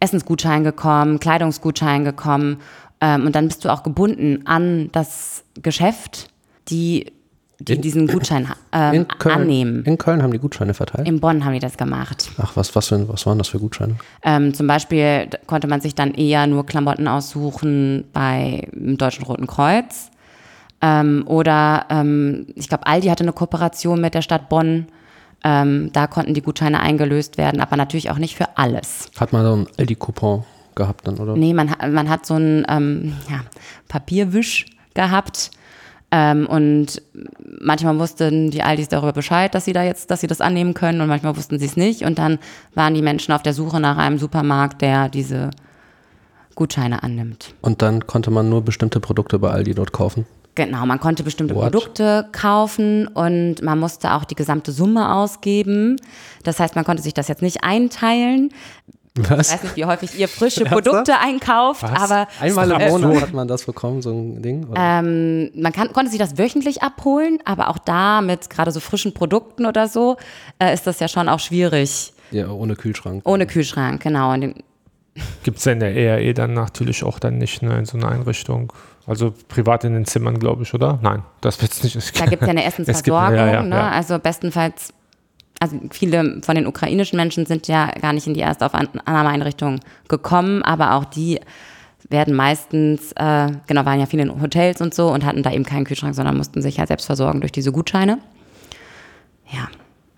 [0.00, 2.58] Essensgutscheinen gekommen, Kleidungsgutscheinen gekommen.
[3.00, 6.28] Ähm, und dann bist du auch gebunden an das Geschäft,
[6.68, 7.12] die
[7.58, 9.84] die in, diesen Gutschein ähm, Köln, annehmen.
[9.84, 11.08] In Köln haben die Gutscheine verteilt?
[11.08, 12.30] In Bonn haben die das gemacht.
[12.38, 13.96] Ach, was, was, was waren das für Gutscheine?
[14.22, 19.46] Ähm, zum Beispiel konnte man sich dann eher nur Klamotten aussuchen bei dem Deutschen Roten
[19.46, 20.10] Kreuz.
[20.82, 24.88] Ähm, oder ähm, ich glaube, Aldi hatte eine Kooperation mit der Stadt Bonn.
[25.42, 29.10] Ähm, da konnten die Gutscheine eingelöst werden, aber natürlich auch nicht für alles.
[29.18, 31.36] Hat man so einen Aldi-Coupon gehabt dann, oder?
[31.36, 33.40] Nee, man, man hat so einen ähm, ja,
[33.88, 35.50] Papierwisch gehabt
[36.10, 37.02] ähm, und
[37.60, 41.00] manchmal wussten die Aldis darüber Bescheid, dass sie da jetzt, dass sie das annehmen können
[41.00, 42.02] und manchmal wussten sie es nicht.
[42.02, 42.38] Und dann
[42.74, 45.50] waren die Menschen auf der Suche nach einem Supermarkt, der diese
[46.54, 47.54] Gutscheine annimmt.
[47.60, 50.26] Und dann konnte man nur bestimmte Produkte bei Aldi dort kaufen?
[50.54, 51.64] Genau, man konnte bestimmte What?
[51.64, 55.96] Produkte kaufen und man musste auch die gesamte Summe ausgeben.
[56.44, 58.50] Das heißt, man konnte sich das jetzt nicht einteilen.
[59.16, 59.48] Was?
[59.48, 62.10] Ich weiß nicht, wie häufig ihr frische Produkte einkauft, Was?
[62.10, 64.66] aber einmal im Monat hat man das bekommen, so ein Ding.
[64.74, 69.14] Ähm, man kann, konnte sich das wöchentlich abholen, aber auch da mit gerade so frischen
[69.14, 70.16] Produkten oder so
[70.58, 72.12] äh, ist das ja schon auch schwierig.
[72.30, 73.22] Ja, ohne Kühlschrank.
[73.24, 74.34] Ohne Kühlschrank, genau.
[75.44, 78.08] Gibt es ja in der ERE dann natürlich auch dann nicht ne, in so einer
[78.08, 78.72] Einrichtung?
[79.06, 80.98] Also privat in den Zimmern, glaube ich, oder?
[81.00, 82.20] Nein, das wird es nicht.
[82.20, 83.28] Da gibt es ja eine Essensversorgung.
[83.28, 83.80] Gibt, ja, ja, ne?
[83.80, 84.92] Also bestenfalls
[85.60, 90.94] also viele von den ukrainischen Menschen sind ja gar nicht in die Erstaufnahmeeinrichtung gekommen, aber
[90.94, 91.40] auch die
[92.08, 95.64] werden meistens, äh, genau, waren ja viele in Hotels und so und hatten da eben
[95.64, 98.18] keinen Kühlschrank, sondern mussten sich halt selbst versorgen durch diese Gutscheine.
[99.50, 99.68] Ja,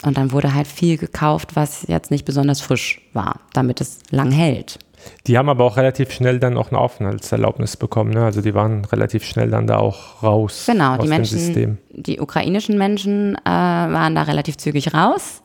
[0.04, 4.30] und dann wurde halt viel gekauft, was jetzt nicht besonders frisch war, damit es lang
[4.30, 4.78] hält.
[5.26, 8.10] Die haben aber auch relativ schnell dann auch eine Aufenthaltserlaubnis bekommen.
[8.10, 8.24] Ne?
[8.24, 11.78] Also die waren relativ schnell dann da auch raus genau, aus die Menschen, dem System.
[11.90, 15.42] Die ukrainischen Menschen äh, waren da relativ zügig raus.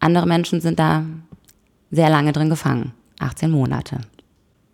[0.00, 1.04] Andere Menschen sind da
[1.90, 2.92] sehr lange drin gefangen.
[3.20, 3.98] 18 Monate.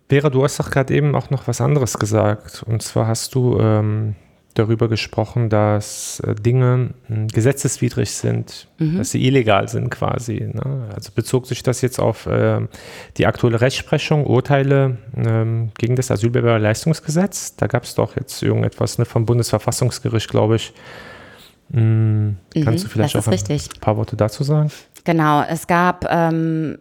[0.09, 2.63] Vera, du hast doch gerade eben auch noch was anderes gesagt.
[2.65, 4.15] Und zwar hast du ähm,
[4.59, 8.97] darüber gesprochen, dass äh, Dinge hm, gesetzeswidrig sind, mhm.
[8.97, 10.49] dass sie illegal sind quasi.
[10.53, 10.89] Ne?
[10.93, 12.61] Also bezog sich das jetzt auf äh,
[13.17, 17.55] die aktuelle Rechtsprechung, Urteile ähm, gegen das Asylbewerberleistungsgesetz?
[17.55, 20.73] Da gab es doch jetzt irgendetwas ne, vom Bundesverfassungsgericht, glaube ich.
[21.71, 23.69] Hm, kannst mhm, du vielleicht auch ein richtig.
[23.79, 24.71] paar Worte dazu sagen?
[25.03, 26.77] Genau, es gab ähm,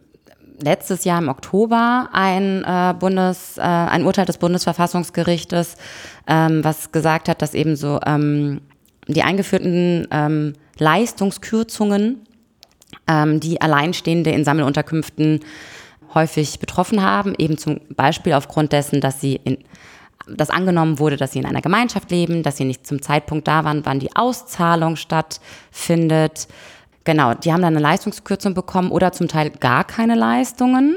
[0.62, 5.76] letztes Jahr im Oktober ein, äh, Bundes, äh, ein Urteil des Bundesverfassungsgerichtes,
[6.26, 8.60] ähm, was gesagt hat, dass eben so ähm,
[9.06, 12.20] die eingeführten ähm, Leistungskürzungen,
[13.06, 15.40] ähm, die Alleinstehende in Sammelunterkünften
[16.14, 19.58] häufig betroffen haben, eben zum Beispiel aufgrund dessen, dass sie in
[20.30, 23.64] dass angenommen wurde, dass sie in einer Gemeinschaft leben, dass sie nicht zum Zeitpunkt da
[23.64, 26.48] waren, wann die Auszahlung stattfindet,
[27.08, 30.94] Genau, die haben dann eine Leistungskürzung bekommen oder zum Teil gar keine Leistungen,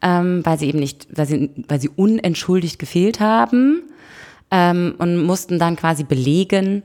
[0.00, 3.82] ähm, weil sie eben nicht, weil sie, weil sie unentschuldigt gefehlt haben
[4.52, 6.84] ähm, und mussten dann quasi belegen,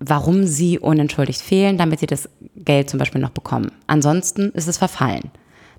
[0.00, 3.72] warum sie unentschuldigt fehlen, damit sie das Geld zum Beispiel noch bekommen.
[3.86, 5.30] Ansonsten ist es verfallen.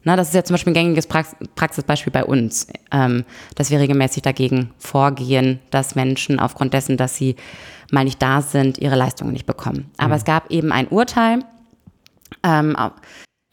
[0.04, 3.80] Na, das ist ja zum Beispiel ein gängiges Prax Praxisbeispiel bei uns, ähm, dass wir
[3.80, 7.36] regelmäßig dagegen vorgehen, dass Menschen aufgrund dessen, dass sie
[7.92, 9.92] mal nicht da sind, ihre Leistungen nicht bekommen.
[9.98, 10.18] Aber mhm.
[10.18, 11.42] es gab eben ein Urteil,
[12.44, 12.76] ähm,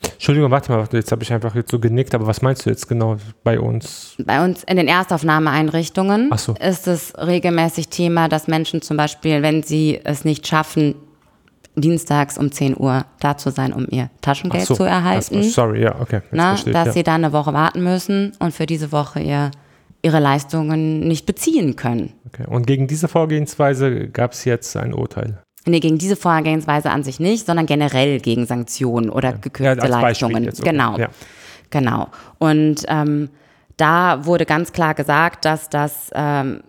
[0.03, 2.88] Entschuldigung, warte mal, jetzt habe ich einfach jetzt so genickt, aber was meinst du jetzt
[2.88, 4.16] genau bei uns?
[4.25, 6.55] Bei uns in den Erstaufnahmeeinrichtungen so.
[6.55, 10.95] ist es regelmäßig Thema, dass Menschen zum Beispiel, wenn sie es nicht schaffen,
[11.75, 14.75] dienstags um 10 Uhr da zu sein, um ihr Taschengeld so.
[14.75, 15.43] zu erhalten.
[15.43, 16.21] sorry, ja, okay.
[16.31, 16.93] Na, dass ja.
[16.93, 19.51] sie dann eine Woche warten müssen und für diese Woche ihr
[20.03, 22.14] ihre Leistungen nicht beziehen können.
[22.27, 22.45] Okay.
[22.49, 25.43] Und gegen diese Vorgehensweise gab es jetzt ein Urteil?
[25.66, 30.44] Nee, gegen diese Vorgehensweise an sich nicht, sondern generell gegen Sanktionen oder gekürzte Ja, Leistungen.
[30.44, 30.70] jetzt, okay.
[30.70, 30.96] Genau.
[30.96, 31.09] Ja.
[31.70, 32.09] Genau.
[32.38, 33.29] Und ähm,
[33.77, 36.62] da wurde ganz klar gesagt, dass das ähm,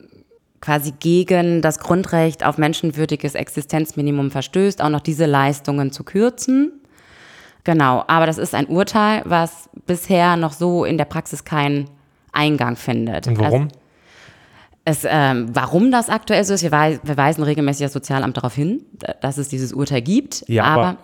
[0.62, 6.72] quasi gegen das Grundrecht auf menschenwürdiges Existenzminimum verstößt, auch noch diese Leistungen zu kürzen.
[7.64, 11.90] Genau, aber das ist ein Urteil, was bisher noch so in der Praxis keinen
[12.32, 13.28] Eingang findet.
[13.28, 13.64] Und warum?
[13.64, 13.76] Also,
[14.86, 18.56] es, ähm, warum das aktuell so ist, wir, wei wir weisen regelmäßig das Sozialamt darauf
[18.56, 18.84] hin,
[19.22, 20.44] dass es dieses Urteil gibt.
[20.48, 20.98] Ja, aber aber-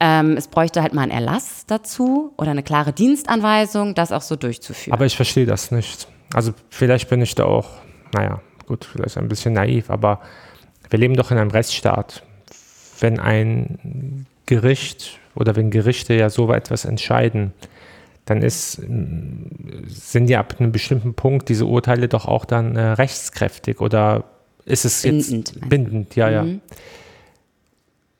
[0.00, 4.36] ähm, es bräuchte halt mal einen Erlass dazu oder eine klare Dienstanweisung, das auch so
[4.36, 4.92] durchzuführen.
[4.92, 6.08] Aber ich verstehe das nicht.
[6.34, 7.70] Also vielleicht bin ich da auch,
[8.12, 10.20] naja, gut, vielleicht ein bisschen naiv, aber
[10.90, 12.22] wir leben doch in einem Rechtsstaat.
[13.00, 17.52] Wenn ein Gericht oder wenn Gerichte ja so etwas entscheiden,
[18.24, 22.92] dann ist, mm, sind ja ab einem bestimmten Punkt diese Urteile doch auch dann äh,
[22.92, 24.24] rechtskräftig oder
[24.64, 26.16] ist es Bindend, jetzt bindend?
[26.16, 26.42] Ja, ja.
[26.44, 26.60] Mhm.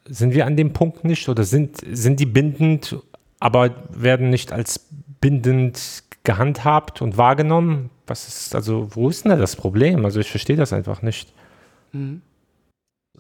[0.07, 2.97] Sind wir an dem Punkt nicht oder sind, sind die bindend,
[3.41, 4.87] aber werden nicht als
[5.21, 7.89] bindend gehandhabt und wahrgenommen?
[8.07, 10.05] Was ist, also, wo ist denn da das Problem?
[10.05, 11.33] Also, ich verstehe das einfach nicht.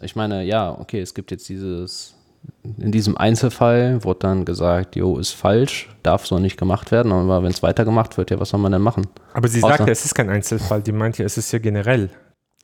[0.02, 2.14] Ich meine, ja, okay, es gibt jetzt dieses,
[2.78, 7.42] in diesem Einzelfall wurde dann gesagt, jo, ist falsch, darf so nicht gemacht werden, aber
[7.42, 9.06] wenn es weitergemacht wird, ja, was soll man denn machen?
[9.32, 10.82] Aber sie Außer- sagt ja, es ist kein Einzelfall.
[10.82, 12.10] Die meint ja, es ist ja generell.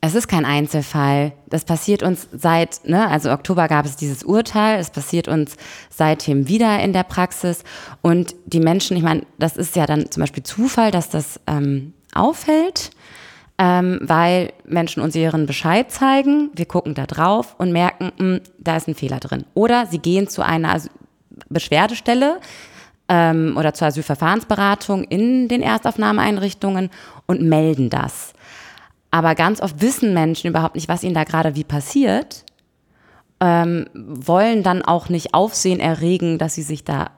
[0.03, 1.33] Es ist kein Einzelfall.
[1.51, 5.57] Das passiert uns seit, ne, also Oktober gab es dieses Urteil, es passiert uns
[5.91, 7.65] seitdem wieder in der Praxis.
[8.01, 11.93] Und die Menschen, ich meine, das ist ja dann zum Beispiel Zufall, dass das ähm,
[12.15, 12.91] auffällt,
[13.61, 18.79] ähm, weil Menschen uns ihren Bescheid zeigen, wir gucken da drauf und merken, mh, da
[18.79, 19.45] ist ein Fehler drin.
[19.53, 20.81] Oder sie gehen zu einer
[21.51, 22.41] Beschwerdestelle
[23.11, 26.89] ähm, oder zur Asylverfahrensberatung in den Erstaufnahmeeinrichtungen
[27.27, 28.33] und melden das.
[29.11, 32.47] Aber ganz oft wissen Menschen überhaupt nicht, was ihnen da gerade wie passiert,
[33.41, 37.11] ähm, wollen dann auch nicht Aufsehen erregen, dass sie sich da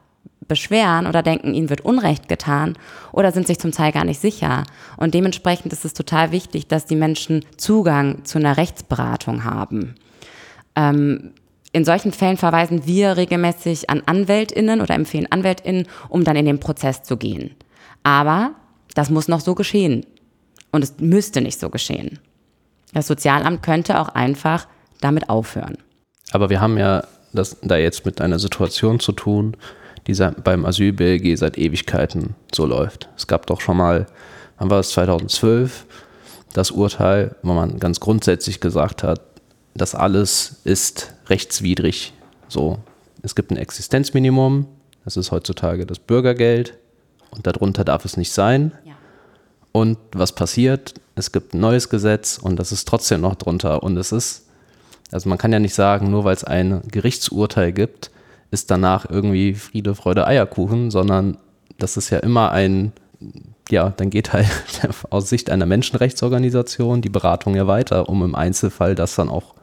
[0.49, 2.75] beschweren oder denken, ihnen wird Unrecht getan
[3.13, 4.65] oder sind sich zum Teil gar nicht sicher.
[4.97, 9.95] Und dementsprechend ist es total wichtig, dass die Menschen Zugang zu einer Rechtsberatung haben.
[10.77, 11.33] Ähm,
[11.73, 16.61] in solchen Fällen verweisen wir regelmäßig an AnwältInnen oder empfehlen AnwältInnen, um dann in den
[16.61, 17.55] Prozess zu gehen.
[18.03, 18.53] Aber
[18.95, 20.05] das muss noch so geschehen.
[20.71, 22.19] Und es müsste nicht so geschehen.
[22.93, 24.67] Das Sozialamt könnte auch einfach
[25.01, 25.79] damit aufhören.
[26.33, 29.57] Aber wir haben ja das da jetzt mit einer Situation zu tun,
[30.07, 33.09] die beim Asyl-BLG seit Ewigkeiten so läuft.
[33.17, 34.07] Es gab doch schon mal,
[34.59, 35.87] wann war es 2012,
[36.53, 39.21] das Urteil, wo man ganz grundsätzlich gesagt hat,
[39.75, 42.13] das alles ist rechtswidrig.
[42.49, 42.79] So,
[43.23, 44.67] es gibt ein Existenzminimum,
[45.05, 46.75] das ist heutzutage das Bürgergeld
[47.31, 48.73] und darunter darf es nicht sein.
[48.85, 48.93] Ja.
[49.73, 50.95] Und was passiert?
[51.15, 53.83] Es gibt ein neues Gesetz und das ist trotzdem noch drunter.
[53.83, 54.47] Und es ist,
[55.11, 58.11] also man kann ja nicht sagen, nur weil es ein Gerichtsurteil gibt,
[58.53, 61.39] ist danach irgendwie Friede, Freude, Eierkuchen, sondern
[61.79, 62.93] das ist ja immer ein,
[63.71, 64.47] ja, dann geht halt
[65.11, 69.55] aus Sicht einer Menschenrechtsorganisation die Beratung ja weiter, um im Einzelfall das dann auch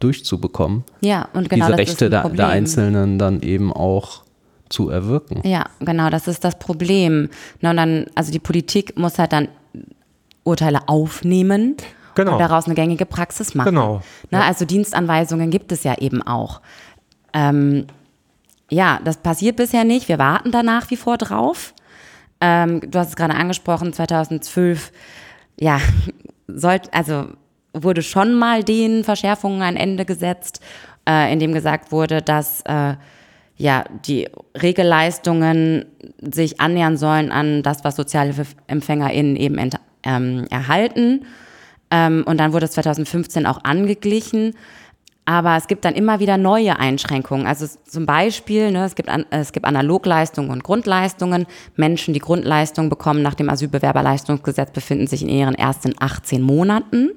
[0.00, 2.36] durchzubekommen, Ja, und genau diese das Rechte ist ein der, Problem.
[2.36, 4.22] der Einzelnen dann eben auch
[4.68, 5.40] zu erwirken.
[5.48, 7.28] Ja, genau, das ist das Problem.
[7.60, 9.48] Na, und dann, also die Politik muss halt dann
[10.42, 11.76] Urteile aufnehmen
[12.16, 12.32] Genau.
[12.34, 13.70] und daraus eine gängige Praxis machen.
[13.70, 14.02] Genau.
[14.30, 16.60] Na, Also Dienstanweisungen gibt es ja eben auch.
[17.32, 17.86] Ähm,
[18.70, 20.08] ja, das passiert bisher nicht.
[20.08, 21.74] Wir warten da nach wie vor drauf.
[22.40, 24.92] Ähm, du hast es gerade angesprochen, 2012,
[25.58, 25.80] ja,
[26.46, 27.26] sollte, also
[27.72, 30.60] wurde schon mal den Verschärfungen ein Ende gesetzt,
[31.08, 32.94] äh, in dem gesagt wurde, dass äh,
[33.56, 34.28] ja, die
[34.60, 35.86] Regelleistungen
[36.20, 41.24] sich annähern sollen an das, was SozialhilfeempfängerInnen eben ent, ähm, erhalten.
[41.90, 44.54] Ähm, und dann wurde es 2015 auch angeglichen.
[45.26, 47.46] Aber es gibt dann immer wieder neue Einschränkungen.
[47.46, 51.46] Also zum Beispiel, ne, es, gibt an, es gibt Analogleistungen und Grundleistungen.
[51.76, 57.10] Menschen, die Grundleistungen bekommen nach dem Asylbewerberleistungsgesetz, befinden sich in ihren ersten 18 Monaten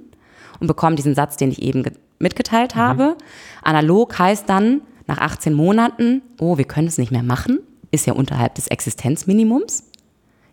[0.60, 3.18] und bekommen diesen Satz, den ich eben ge- mitgeteilt habe.
[3.62, 7.60] Analog heißt dann, nach 18 Monaten, oh, wir können es nicht mehr machen,
[7.92, 9.84] ist ja unterhalb des Existenzminimums.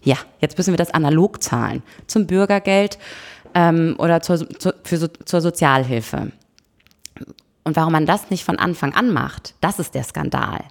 [0.02, 2.98] Ja, jetzt müssen wir das analog zahlen zum Bürgergeld
[3.54, 6.32] ähm, oder zur, zur, für zur Sozialhilfe.
[7.64, 10.64] Und warum man das nicht von Anfang an macht, das ist der Skandal.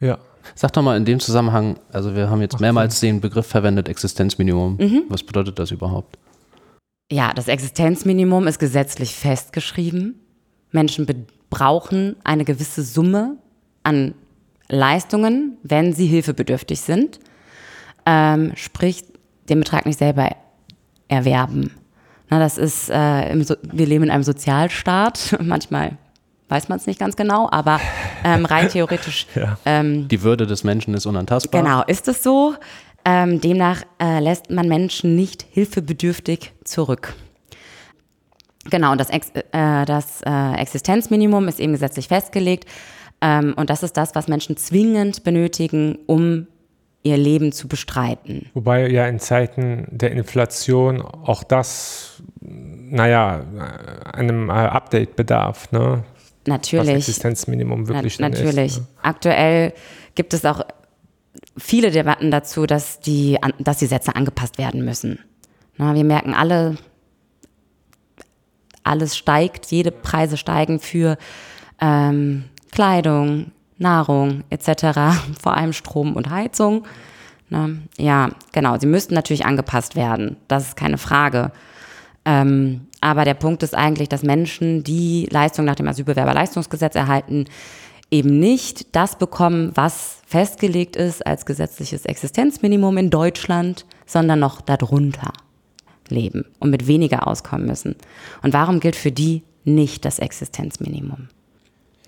[0.00, 0.18] Ja.
[0.54, 4.76] Sag doch mal in dem Zusammenhang, also wir haben jetzt mehrmals den Begriff verwendet, Existenzminimum.
[4.78, 5.02] Mhm.
[5.08, 6.18] Was bedeutet das überhaupt?
[7.10, 10.20] Ja, das Existenzminimum ist gesetzlich festgeschrieben.
[10.70, 11.06] Menschen
[11.50, 13.36] brauchen eine gewisse Summe
[13.82, 14.14] an
[14.68, 17.20] Leistungen, wenn sie hilfebedürftig sind.
[18.06, 19.04] Ähm, sprich,
[19.48, 20.30] den Betrag nicht selber
[21.08, 21.70] erwerben.
[22.28, 25.38] Na, das ist, äh, im so wir leben in einem Sozialstaat.
[25.42, 25.96] Manchmal
[26.48, 27.80] weiß man es nicht ganz genau, aber
[28.24, 29.26] ähm, rein theoretisch.
[29.34, 29.58] Ja.
[29.64, 31.62] Ähm, Die Würde des Menschen ist unantastbar.
[31.62, 32.54] genau, ist es so.
[33.04, 37.14] Ähm, demnach äh, lässt man Menschen nicht hilfebedürftig zurück.
[38.70, 42.66] Genau, und das, Ex äh, das äh, Existenzminimum ist eben gesetzlich festgelegt.
[43.20, 46.46] Ähm, und das ist das, was Menschen zwingend benötigen, um
[47.02, 48.50] ihr Leben zu bestreiten.
[48.54, 53.40] Wobei ja in Zeiten der Inflation auch das, naja,
[54.12, 56.04] einem äh, Update bedarf, ne?
[56.44, 56.94] Was Natürlich.
[56.94, 58.72] Existenzminimum Na, wirklich dann natürlich.
[58.72, 58.78] ist.
[58.78, 58.86] Ne?
[59.02, 59.72] Aktuell
[60.14, 60.62] gibt es auch
[61.56, 65.18] viele Debatten dazu, dass die, dass die Sätze angepasst werden müssen.
[65.76, 66.76] Na, wir merken alle,
[68.82, 71.16] alles steigt, jede Preise steigen für
[71.80, 76.84] ähm, Kleidung, Nahrung etc., vor allem Strom und Heizung.
[77.48, 81.52] Na, ja, genau, sie müssten natürlich angepasst werden, das ist keine Frage.
[82.24, 87.44] Ähm, aber der Punkt ist eigentlich, dass Menschen, die Leistung nach dem Asylbewerberleistungsgesetz erhalten,
[88.10, 95.32] eben nicht das bekommen, was festgelegt ist als gesetzliches Existenzminimum in Deutschland, sondern noch darunter
[96.08, 97.96] leben und mit weniger auskommen müssen.
[98.42, 101.28] Und warum gilt für die nicht das Existenzminimum?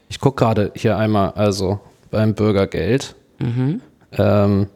[0.09, 3.15] Ich gucke gerade hier einmal, also beim Bürgergeld.
[4.13, 4.67] Ähm,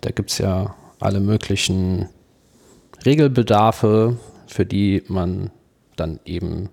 [0.00, 2.08] da gibt es ja alle möglichen
[3.04, 4.16] Regelbedarfe,
[4.52, 5.50] für die man
[5.96, 6.68] dann eben,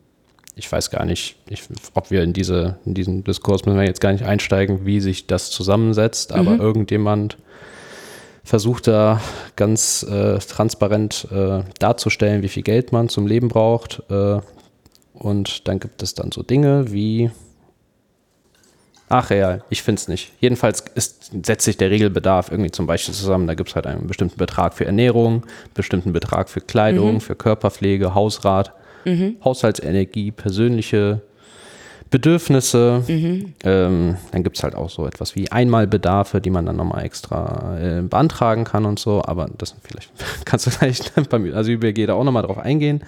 [0.56, 1.64] ich weiß gar nicht, ich,
[1.94, 5.28] ob wir in, diese, in diesen Diskurs müssen wir jetzt gar nicht einsteigen, wie sich
[5.28, 7.38] das zusammensetzt, aber irgendjemand
[8.44, 9.22] versucht da
[9.56, 14.02] ganz äh, transparent äh, darzustellen, wie viel Geld man zum Leben braucht.
[14.10, 14.40] Äh,
[15.14, 17.30] und dann gibt es dann so Dinge wie
[19.10, 20.32] Ach ja, ich finde es nicht.
[20.40, 23.48] Jedenfalls ist, setzt sich der Regelbedarf irgendwie zum Beispiel zusammen.
[23.48, 28.14] Da gibt es halt einen bestimmten Betrag für Ernährung, bestimmten Betrag für Kleidung, für Körperpflege,
[28.14, 28.72] Hausrat,
[29.44, 31.22] Haushaltsenergie, persönliche
[32.12, 33.04] Bedürfnisse.
[33.64, 37.78] Ähm, dann gibt es halt auch so etwas wie Einmalbedarfe, die man dann nochmal extra
[37.80, 39.22] äh, beantragen kann und so.
[39.24, 40.12] Aber das vielleicht
[40.46, 43.02] kannst du gleich beim Asyl-BG da auch nochmal drauf eingehen.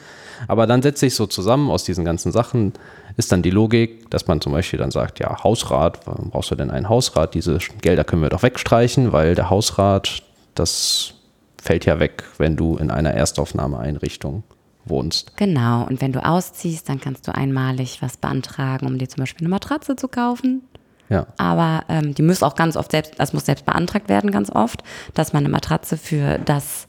[0.47, 2.73] Aber dann setzt sich so zusammen aus diesen ganzen Sachen,
[3.17, 6.55] ist dann die Logik, dass man zum Beispiel dann sagt, ja, Hausrat, warum brauchst du
[6.55, 7.33] denn einen Hausrat?
[7.33, 10.23] Diese Gelder können wir doch wegstreichen, weil der Hausrat,
[10.55, 11.13] das
[11.61, 14.43] fällt ja weg, wenn du in einer Erstaufnahmeeinrichtung
[14.85, 15.37] wohnst.
[15.37, 19.45] Genau, und wenn du ausziehst, dann kannst du einmalig was beantragen, um dir zum Beispiel
[19.45, 20.63] eine Matratze zu kaufen.
[21.09, 21.27] Ja.
[21.37, 24.81] Aber ähm, die muss auch ganz oft selbst, das muss selbst beantragt werden, ganz oft,
[25.13, 26.87] dass man eine Matratze für das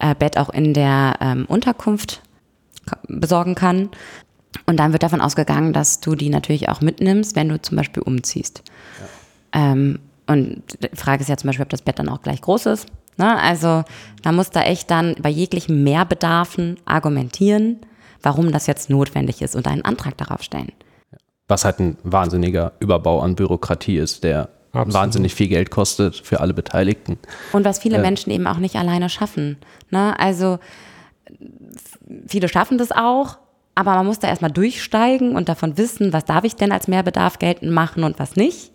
[0.00, 2.20] äh, Bett auch in der ähm, Unterkunft
[3.08, 3.88] besorgen kann.
[4.66, 8.02] Und dann wird davon ausgegangen, dass du die natürlich auch mitnimmst, wenn du zum Beispiel
[8.02, 8.62] umziehst.
[9.52, 12.66] Ähm, und die Frage ist ja zum Beispiel, ob das Bett dann auch gleich groß
[12.66, 12.86] ist.
[13.16, 13.38] Ne?
[13.40, 13.84] Also
[14.24, 17.78] man muss da echt dann bei jeglichen Mehrbedarfen argumentieren,
[18.22, 20.72] warum das jetzt notwendig ist und einen Antrag darauf stellen.
[21.46, 24.94] Was halt ein wahnsinniger Überbau an Bürokratie ist, der Absolut.
[24.94, 27.18] wahnsinnig viel Geld kostet für alle Beteiligten.
[27.52, 28.02] Und was viele Ja.
[28.02, 29.58] Menschen eben auch nicht alleine schaffen.
[29.90, 30.18] Ne?
[30.18, 30.58] Also
[32.26, 33.38] viele schaffen das auch,
[33.74, 37.38] aber man muss da erstmal durchsteigen und davon wissen, was darf ich denn als Mehrbedarf
[37.38, 38.70] geltend machen und was nicht.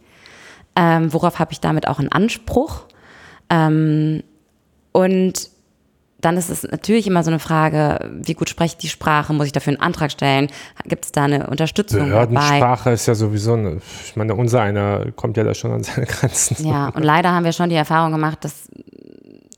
[0.75, 2.85] Ähm, worauf habe ich damit auch einen Anspruch?
[3.49, 4.23] Ähm,
[4.91, 5.49] und
[6.21, 9.31] dann ist es natürlich immer so eine Frage, wie gut spreche ich die Sprache?
[9.33, 10.47] Muss ich dafür einen Antrag stellen?
[10.85, 12.25] Gibt es da eine Unterstützung dabei?
[12.25, 16.05] Behördensprache ist ja sowieso eine, ich meine, unser einer kommt ja da schon an seine
[16.05, 16.67] Grenzen.
[16.67, 18.67] Ja, und leider haben wir schon die Erfahrung gemacht, dass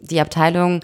[0.02, 0.82] die Abteilung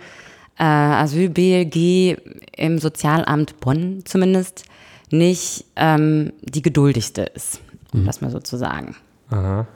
[0.60, 2.18] äh, Asyl BLG
[2.56, 4.66] im Sozialamt Bonn zumindest
[5.10, 7.62] nicht ähm, die geduldigste ist,
[7.94, 8.96] um das mal so zu sagen.
[9.30, 9.68] Aha.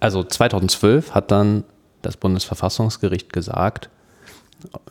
[0.00, 1.64] Also 2012 hat dann
[2.00, 3.90] das Bundesverfassungsgericht gesagt,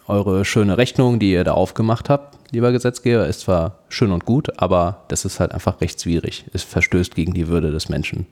[0.07, 4.59] eure schöne Rechnung, die ihr da aufgemacht habt, lieber Gesetzgeber, ist zwar schön und gut,
[4.59, 6.45] aber das ist halt einfach rechtswidrig.
[6.53, 8.27] Es verstößt gegen die Würde des Menschen.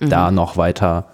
[0.00, 1.06] Da noch weiter,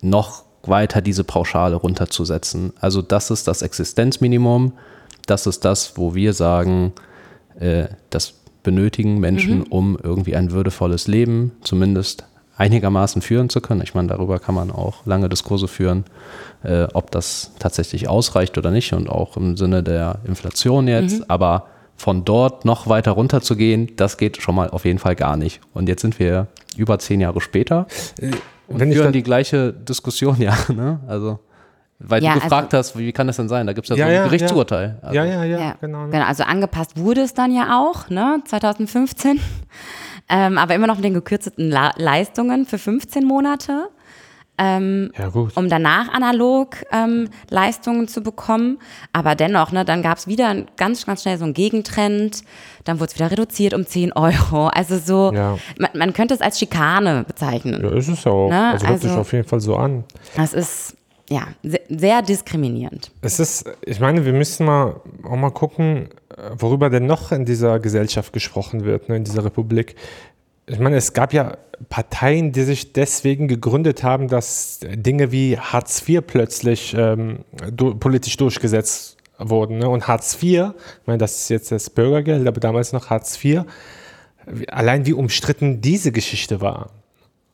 [0.00, 2.72] noch weiter diese Pauschale runterzusetzen.
[2.80, 4.72] Also das ist das Existenzminimum.
[5.26, 6.92] Das ist das, wo wir sagen,
[7.58, 12.24] äh, das benötigen Menschen, um irgendwie ein würdevolles Leben zumindest
[12.56, 13.82] einigermaßen führen zu können.
[13.82, 16.04] Ich meine, darüber kann man auch lange Diskurse führen,
[16.62, 21.30] äh, ob das tatsächlich ausreicht oder nicht und auch im Sinne der Inflation jetzt.
[21.30, 25.16] Aber von dort noch weiter runter zu gehen, das geht schon mal auf jeden Fall
[25.16, 25.60] gar nicht.
[25.74, 27.86] Und jetzt sind wir über zehn Jahre später
[28.68, 30.54] und Wenn führen die gleiche Diskussion, ja.
[30.74, 31.00] Ne?
[31.06, 31.38] Also,
[31.98, 33.66] weil Ja, du gefragt also- hast, wie kann das denn sein?
[33.66, 34.26] Da gibt es ja, Ja, so ein ja, ja.
[34.28, 34.98] Gerichtsurteil.
[35.02, 36.06] Also, ja, ja, ja, Ja, genau.
[36.06, 36.24] genau.
[36.26, 39.40] Also angepasst wurde es dann ja auch, ne, 2015.
[40.28, 43.86] Ähm, aber immer noch mit den gekürzten La Leistungen für 15 Monate.
[44.58, 48.78] Ähm, Ja, um danach analog ähm, Leistungen zu bekommen.
[49.12, 52.42] Aber dennoch, ne, dann gab es wieder ganz, ganz schnell so einen Gegentrend.
[52.84, 54.68] Dann wurde es wieder reduziert um 10 Euro.
[54.74, 55.58] Also so, Ja.
[55.78, 57.82] man, man könnte es als Schikane bezeichnen.
[57.82, 58.48] Ja, ist es auch.
[58.48, 60.04] Ne, Also hört sich also- auf jeden Fall so an.
[60.36, 60.96] Das ist
[61.28, 63.10] ja se- sehr diskriminierend.
[63.22, 66.08] Es ist, ich meine, wir müssen mal auch mal gucken,
[66.58, 69.96] worüber denn noch in dieser Gesellschaft gesprochen wird, ne, in dieser Republik.
[70.68, 71.56] Ich meine, es gab ja
[71.88, 78.36] Parteien, die sich deswegen gegründet haben, dass Dinge wie Hartz IV plötzlich ähm, du, politisch
[78.36, 79.78] durchgesetzt wurden.
[79.78, 79.88] Ne?
[79.88, 83.62] Und Hartz IV, ich meine, das ist jetzt das Bürgergeld, aber damals noch Hartz IV,
[84.68, 86.90] allein wie umstritten diese Geschichte war.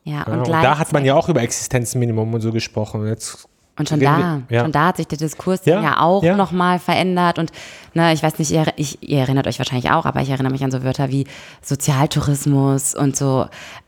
[0.04, 3.02] Ja, Ja, und, und da hat man ja auch über Existenzminimum und so gesprochen.
[3.02, 3.48] Und jetzt
[3.78, 4.60] Und schon da, ja.
[4.60, 6.36] schon da hat sich der Diskurs Ja, ja auch ja.
[6.36, 7.38] nochmal verändert.
[7.38, 7.52] Und
[7.94, 10.62] ne, ich weiß nicht, ihr, ich, ihr erinnert euch wahrscheinlich auch, aber ich erinnere mich
[10.62, 11.26] an so Wörter wie
[11.62, 13.46] Sozialtourismus und so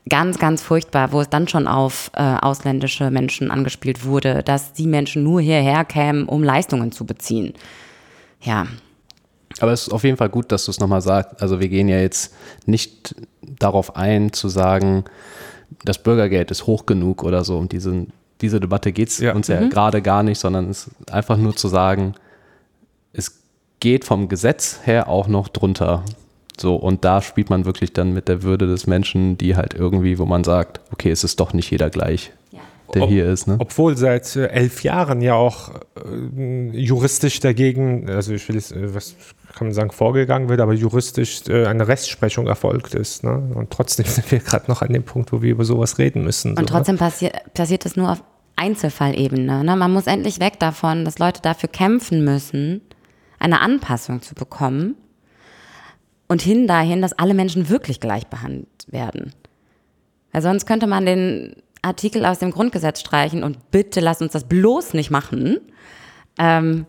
[0.09, 4.87] ganz, ganz furchtbar, wo es dann schon auf äh, ausländische Menschen angespielt wurde, dass die
[4.87, 7.53] Menschen nur hierher kämen, um Leistungen zu beziehen.
[8.41, 8.65] Ja,
[9.59, 11.41] Aber es ist auf jeden Fall gut, dass du es nochmal sagst.
[11.41, 12.33] Also wir gehen ja jetzt
[12.65, 15.05] nicht darauf ein, zu sagen,
[15.83, 17.57] das Bürgergeld ist hoch genug oder so.
[17.57, 18.07] Und diese,
[18.41, 19.33] diese Debatte geht es Ja.
[19.33, 22.13] uns ja gerade gar nicht, sondern es ist einfach nur zu sagen,
[23.13, 23.41] es
[23.79, 26.03] geht vom Gesetz her auch noch drunter.
[26.57, 30.17] So, und da spielt man wirklich dann mit der Würde des Menschen, die halt irgendwie,
[30.19, 32.31] wo man sagt, okay, es ist doch nicht jeder gleich,
[32.95, 33.47] der Ob- hier ist.
[33.47, 33.57] Ne?
[33.59, 38.93] Obwohl seit äh, elf Jahren ja auch äh, juristisch dagegen, also ich will jetzt, äh,
[38.95, 39.15] was
[39.53, 43.23] kann man sagen, vorgegangen wird, aber juristisch äh, eine Rechtsprechung erfolgt ist.
[43.23, 43.51] Ne?
[43.53, 46.51] Und trotzdem sind wir gerade noch an dem Punkt, wo wir über sowas reden müssen.
[46.51, 48.23] Und so, trotzdem passi passiert es nur auf
[48.55, 49.63] Einzelfallebene.
[49.63, 49.75] Ne?
[49.75, 52.81] Man muss endlich weg davon, dass Leute dafür kämpfen müssen,
[53.39, 54.95] eine Anpassung zu bekommen
[56.27, 59.33] und hin dahin, dass alle Menschen wirklich gleich behandelt werden.
[60.31, 61.55] Weil sonst könnte man den
[61.85, 65.59] Artikel aus dem Grundgesetz streichen und bitte lasst uns das bloß nicht machen.
[66.37, 66.85] Ähm,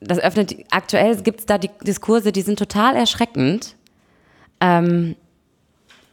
[0.00, 3.74] das öffnet, aktuell gibt es da die Diskurse, die sind total erschreckend.
[4.60, 5.16] Ähm,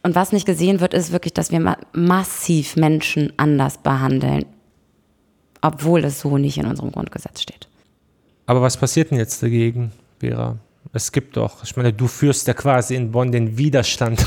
[0.02, 4.44] und was nicht gesehen wird, ist wirklich, dass wir ma massiv Menschen anders behandeln,
[5.60, 7.68] obwohl es so nicht in unserem Grundgesetz steht.
[8.46, 10.58] Aber was passiert denn jetzt dagegen, Vera?
[10.96, 14.24] Es gibt doch, ich meine, du führst ja quasi in Bonn den Widerstand.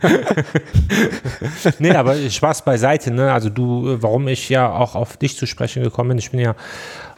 [1.80, 3.32] nee, aber Spaß beiseite, ne?
[3.32, 6.54] Also du, warum ich ja auch auf dich zu sprechen gekommen bin, ich bin ja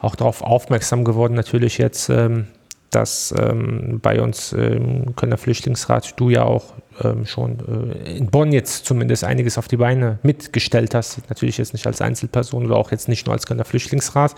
[0.01, 2.47] auch darauf aufmerksam geworden, natürlich jetzt, ähm,
[2.91, 6.73] dass ähm, bei uns im Kölner Flüchtlingsrat du ja auch
[7.05, 7.59] ähm, schon
[8.07, 11.29] äh, in Bonn jetzt zumindest einiges auf die Beine mitgestellt hast.
[11.29, 14.35] Natürlich jetzt nicht als Einzelperson oder auch jetzt nicht nur als Kölner Flüchtlingsrat.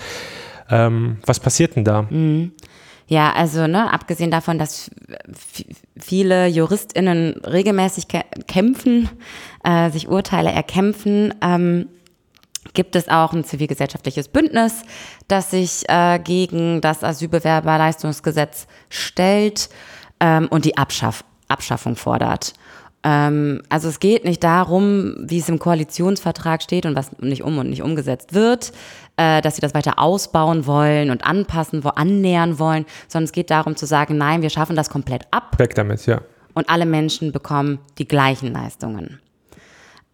[0.71, 2.09] Ähm, was passiert denn da?
[3.07, 4.91] Ja, also ne, abgesehen davon, dass
[5.99, 9.11] viele JuristInnen regelmäßig kä kämpfen,
[9.65, 11.89] äh, sich Urteile erkämpfen, ähm,
[12.75, 14.83] gibt es auch ein zivilgesellschaftliches Bündnis,
[15.29, 19.69] das sich äh, gegen das Asylbewerberleistungsgesetz stellt
[20.21, 22.55] ähm, und die Abschaff Abschaffung fordert.
[23.05, 27.59] Ähm, also es geht nicht darum, wie es im Koalitionsvertrag steht und was nicht um
[27.59, 28.73] und nicht umgesetzt wird,
[29.17, 33.51] äh, dass sie das weiter ausbauen wollen und anpassen, wo annähern wollen, sondern es geht
[33.51, 36.21] darum zu sagen, nein, wir schaffen das komplett ab Weg damit, ja.
[36.55, 39.21] und alle Menschen bekommen die gleichen Leistungen.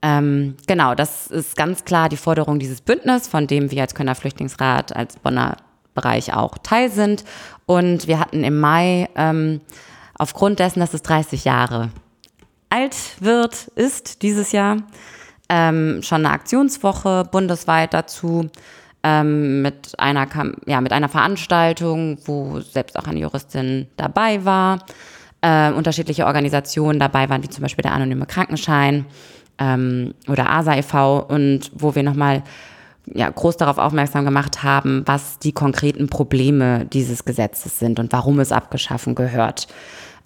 [0.01, 4.15] Ähm, genau, das ist ganz klar die Forderung dieses Bündnisses, von dem wir als Kölner
[4.15, 5.57] Flüchtlingsrat, als Bonner
[5.95, 7.25] Bereich auch Teil sind.
[7.67, 9.61] Und wir hatten im Mai, ähm,
[10.15, 11.91] aufgrund dessen, dass es 30 Jahre
[12.71, 14.77] alt wird, ist dieses Jahr,
[15.49, 18.49] ähm, schon eine Aktionswoche bundesweit dazu
[19.03, 20.27] ähm, mit, einer,
[20.67, 24.81] ja, mit einer Veranstaltung, wo selbst auch eine Juristin dabei war,
[25.41, 29.07] äh, unterschiedliche Organisationen dabei waren, wie zum Beispiel der Anonyme Krankenschein
[29.59, 31.21] ähm, oder ASA e.V.
[31.21, 32.43] und wo wir nochmal
[33.15, 38.41] ja, groß darauf aufmerksam gemacht haben, was die konkreten Probleme dieses Gesetzes sind und warum
[38.41, 39.69] es abgeschaffen gehört.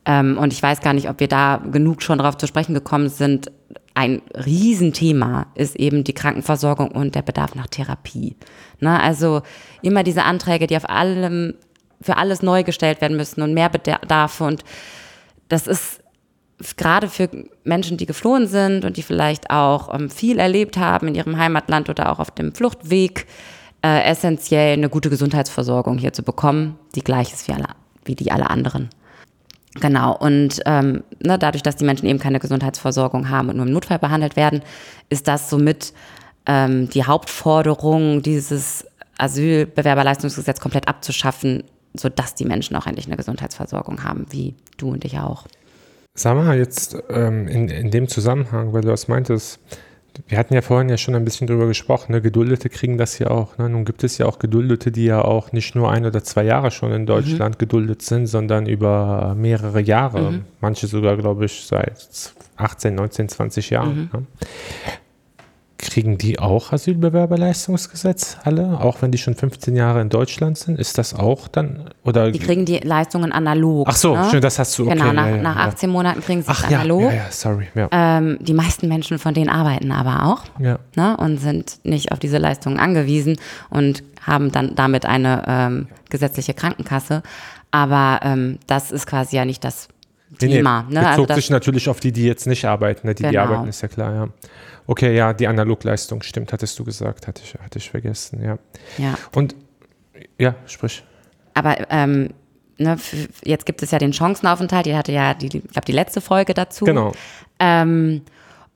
[0.04, 3.08] Ähm, und ich weiß gar nicht, ob wir da genug schon darauf zu sprechen gekommen
[3.08, 3.52] sind.
[3.94, 8.36] Ein Riesenthema ist eben die Krankenversorgung und der Bedarf nach Therapie.
[8.80, 8.98] Ne?
[9.00, 9.42] Also
[9.82, 11.54] immer diese Anträge, die auf allem,
[12.00, 14.44] für alles neu gestellt werden müssen und mehr Bedarfe.
[14.44, 14.64] Und
[15.48, 16.02] das ist
[16.76, 17.28] gerade für
[17.64, 21.88] Menschen, die geflohen sind und die vielleicht auch ähm, viel erlebt haben in ihrem Heimatland
[21.88, 23.26] oder auch auf dem Fluchtweg,
[23.84, 27.66] äh, essentiell eine gute Gesundheitsversorgung hier zu bekommen, die gleich ist wie, alle,
[28.04, 28.90] wie die alle anderen.
[29.80, 33.72] Genau, und ähm, ne, dadurch, dass die Menschen eben keine Gesundheitsversorgung haben und nur im
[33.72, 34.62] Notfall behandelt werden,
[35.08, 35.94] ist das somit
[36.46, 38.84] ähm, die Hauptforderung, dieses
[39.18, 41.64] Asylbewerberleistungsgesetz komplett abzuschaffen,
[41.94, 45.46] sodass die Menschen auch endlich eine Gesundheitsversorgung haben, wie du und ich auch.
[46.14, 49.58] Sag mal jetzt ähm, in, in dem Zusammenhang, weil du das meintest,
[50.28, 52.20] wir hatten ja vorhin ja schon ein bisschen drüber gesprochen, ne?
[52.20, 53.58] Geduldete kriegen das ja auch.
[53.58, 53.68] Ne?
[53.68, 56.70] Nun gibt es ja auch Geduldete, die ja auch nicht nur ein oder zwei Jahre
[56.70, 57.58] schon in Deutschland mhm.
[57.58, 60.32] geduldet sind, sondern über mehrere Jahre.
[60.32, 60.44] Mhm.
[60.60, 63.96] Manche sogar, glaube ich, seit 18, 19, 20 Jahren.
[63.96, 64.10] Mhm.
[64.12, 64.26] Ne?
[65.82, 70.78] Kriegen die auch Asylbewerberleistungsgesetz alle, auch wenn die schon 15 Jahre in Deutschland sind?
[70.78, 71.90] Ist das auch dann?
[72.04, 73.88] Oder die kriegen die Leistungen analog.
[73.90, 74.28] Ach so, ne?
[74.30, 74.84] schön, das hast du.
[74.84, 75.92] Okay, genau, nach, ja, ja, nach 18 ja.
[75.92, 77.02] Monaten kriegen sie es analog.
[77.02, 77.66] Ja, ja, sorry.
[77.74, 80.78] Ähm, die meisten Menschen von denen arbeiten aber auch ja.
[80.94, 81.16] ne?
[81.16, 83.36] und sind nicht auf diese Leistungen angewiesen
[83.68, 87.24] und haben dann damit eine ähm, gesetzliche Krankenkasse.
[87.72, 89.88] Aber ähm, das ist quasi ja nicht das
[90.38, 90.82] Thema.
[90.88, 91.08] Nee, nee, ne?
[91.08, 93.06] Bezog also sich natürlich auf die, die jetzt nicht arbeiten.
[93.06, 93.14] Ne?
[93.14, 93.32] Die, genau.
[93.32, 94.28] die arbeiten, ist ja klar, ja.
[94.86, 98.58] Okay, ja, die Analogleistung stimmt, hattest du gesagt, hatte ich, hatte ich vergessen, ja.
[98.98, 99.16] Ja.
[99.34, 99.54] Und
[100.38, 101.04] ja, sprich.
[101.54, 102.30] Aber ähm,
[102.78, 102.96] ne,
[103.44, 106.54] jetzt gibt es ja den Chancenaufenthalt, die hatte ja, die, ich glaube, die letzte Folge
[106.54, 106.84] dazu.
[106.84, 107.12] Genau.
[107.58, 108.22] Ähm,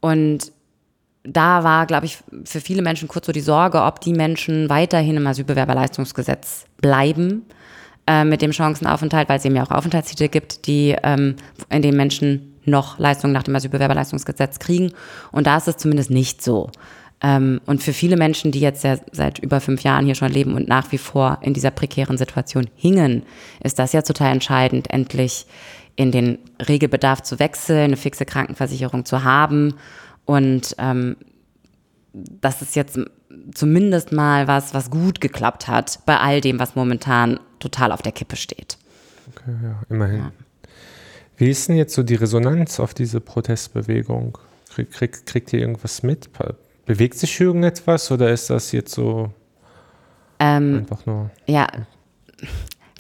[0.01, 0.53] und
[1.25, 5.17] da war, glaube ich, für viele Menschen kurz so die Sorge, ob die Menschen weiterhin
[5.17, 7.43] im Asylbewerberleistungsgesetz bleiben
[8.07, 11.37] äh, mit dem Chancenaufenthalt, weil es eben ja auch Aufenthaltstitel gibt, die, ähm,
[11.69, 14.93] in denen Menschen noch Leistungen nach dem Asylbewerberleistungsgesetz kriegen.
[15.33, 16.71] Und da ist es zumindest nicht so.
[17.23, 20.55] Ähm, und für viele Menschen, die jetzt ja seit über fünf Jahren hier schon leben
[20.55, 23.23] und nach wie vor in dieser prekären Situation hingen,
[23.63, 25.47] ist das ja total entscheidend, endlich
[25.97, 26.39] in den
[26.69, 29.75] Regelbedarf zu wechseln, eine fixe Krankenversicherung zu haben.
[30.27, 31.17] Und ähm,
[32.13, 32.99] das ist jetzt
[33.55, 38.13] zumindest mal was, was gut geklappt hat bei all dem, was momentan total auf der
[38.13, 38.77] Kippe steht.
[39.29, 40.19] Okay, ja, immerhin.
[40.19, 40.33] Ja.
[41.37, 44.39] Wie ist denn jetzt so die Resonanz auf diese Protestbewegung?
[44.71, 46.31] Krieg, krieg, kriegt ihr irgendwas mit?
[46.87, 49.31] Bewegt sich irgendetwas oder ist das jetzt so
[50.39, 51.31] ähm, einfach nur?
[51.47, 51.67] Ja,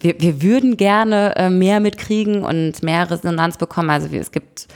[0.00, 3.90] wir, wir würden gerne äh, mehr mitkriegen und mehr Resonanz bekommen.
[3.90, 4.68] Also es gibt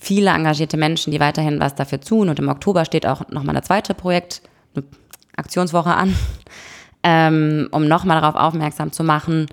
[0.00, 2.28] viele engagierte Menschen, die weiterhin was dafür tun.
[2.28, 4.42] Und im Oktober steht auch nochmal ein zweites Projekt,
[4.74, 4.84] eine
[5.36, 6.14] Aktionswoche an,
[7.02, 9.46] ähm, um nochmal darauf aufmerksam zu machen,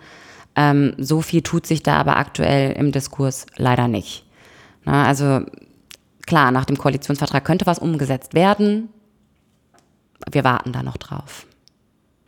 [0.56, 4.26] ähm, so viel tut sich da aber aktuell im Diskurs leider nicht.
[4.86, 5.42] Na, also
[6.26, 8.90] klar, nach dem Koalitionsvertrag könnte was umgesetzt werden.
[10.32, 11.46] Wir warten da noch drauf.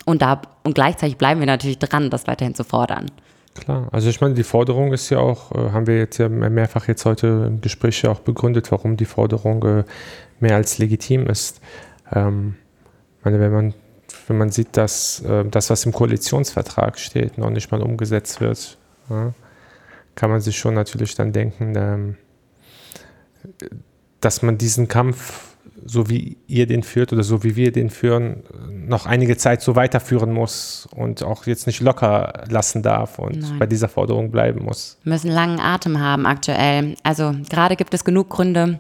[0.05, 3.11] Und, da, und gleichzeitig bleiben wir natürlich dran, das weiterhin zu fordern.
[3.55, 6.87] Klar, also ich meine, die Forderung ist ja auch, äh, haben wir jetzt ja mehrfach
[6.87, 9.83] jetzt heute im Gespräch ja auch begründet, warum die Forderung äh,
[10.39, 11.59] mehr als legitim ist.
[12.13, 12.55] Ähm,
[13.23, 13.73] meine, wenn man
[14.27, 18.77] wenn man sieht, dass äh, das, was im Koalitionsvertrag steht, noch nicht mal umgesetzt wird,
[19.09, 19.33] ja,
[20.15, 22.15] kann man sich schon natürlich dann denken, ähm,
[24.19, 25.55] dass man diesen Kampf,
[25.85, 29.75] so wie ihr den führt oder so wie wir den führen, noch einige Zeit so
[29.75, 33.59] weiterführen muss und auch jetzt nicht locker lassen darf und Nein.
[33.59, 34.97] bei dieser Forderung bleiben muss.
[35.03, 36.95] Wir müssen langen Atem haben aktuell.
[37.03, 38.79] Also gerade gibt es genug Gründe,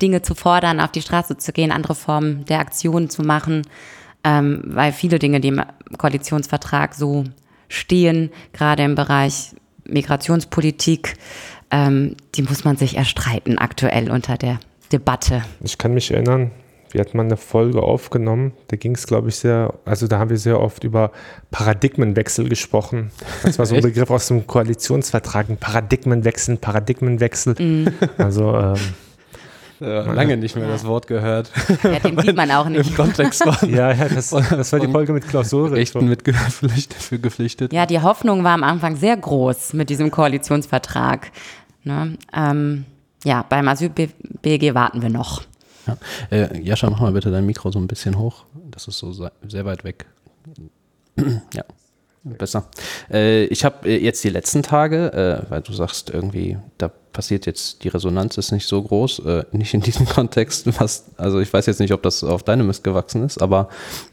[0.00, 3.62] Dinge zu fordern, auf die Straße zu gehen, andere Formen der Aktion zu machen
[4.24, 5.62] ähm, weil viele Dinge, die im
[5.98, 7.24] Koalitionsvertrag so
[7.68, 9.54] stehen, gerade im Bereich
[9.86, 11.14] Migrationspolitik,
[11.70, 14.58] ähm, die muss man sich erstreiten aktuell unter der
[14.92, 15.42] Debatte.
[15.62, 16.50] Ich kann mich erinnern,
[16.90, 20.30] wir hatten mal eine Folge aufgenommen, da ging es, glaube ich, sehr, also da haben
[20.30, 21.10] wir sehr oft über
[21.50, 23.10] Paradigmenwechsel gesprochen.
[23.42, 27.54] Das war so ein Begriff aus dem Koalitionsvertrag, ein Paradigmenwechsel, Paradigmenwechsel.
[27.54, 27.88] Mm.
[28.16, 28.76] Also ähm,
[29.80, 31.50] ja, lange nicht mehr das Wort gehört.
[31.82, 32.90] Ja, den sieht man auch nicht.
[32.90, 33.62] Im Kontext war.
[33.68, 35.72] ja, ja das, das, war die Folge mit Klaus Sohre.
[35.72, 37.72] Rechten für geflüchtet.
[37.72, 41.30] Ja, die Hoffnung war am Anfang sehr groß mit diesem Koalitionsvertrag.
[41.82, 42.16] Ne?
[42.34, 42.84] Ähm,
[43.24, 45.42] ja, beim Asyl-BG warten wir noch.
[45.86, 45.96] Ja.
[46.30, 48.44] Äh, Jascha, mach mal bitte dein Mikro so ein bisschen hoch.
[48.70, 50.06] Das ist so sehr weit weg.
[51.52, 51.64] ja.
[52.24, 52.70] Besser.
[53.10, 57.46] Äh, ich habe äh, jetzt die letzten Tage, äh, weil du sagst irgendwie, da passiert
[57.46, 61.50] jetzt, die Resonanz ist nicht so groß, äh, nicht in diesem Kontext, was, also ich
[61.50, 63.70] weiß jetzt nicht, ob das auf deine Mist gewachsen ist, aber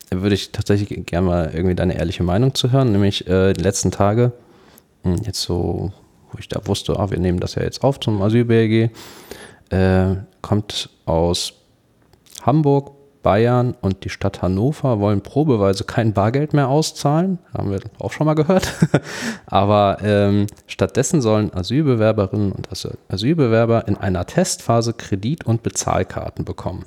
[0.10, 3.92] würde ich tatsächlich gerne mal irgendwie deine ehrliche Meinung zu hören, nämlich äh, die letzten
[3.92, 4.32] Tage,
[5.04, 5.92] hm, jetzt so,
[6.32, 8.92] wo ich da wusste, ah, wir nehmen das ja jetzt auf zum Asyl-BRG,
[9.72, 11.54] äh, kommt aus
[12.44, 12.92] Hamburg,
[13.24, 17.40] Bayern und die Stadt Hannover wollen probeweise kein Bargeld mehr auszahlen.
[17.56, 18.74] Haben wir auch schon mal gehört.
[19.46, 22.70] Aber ähm, stattdessen sollen Asylbewerberinnen und
[23.10, 26.86] Asylbewerber in einer Testphase Kredit- und Bezahlkarten bekommen.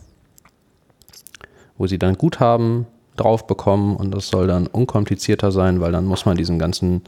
[1.78, 6.26] Wo sie dann Guthaben drauf bekommen und das soll dann unkomplizierter sein, weil dann muss
[6.26, 7.02] man diesen ganzen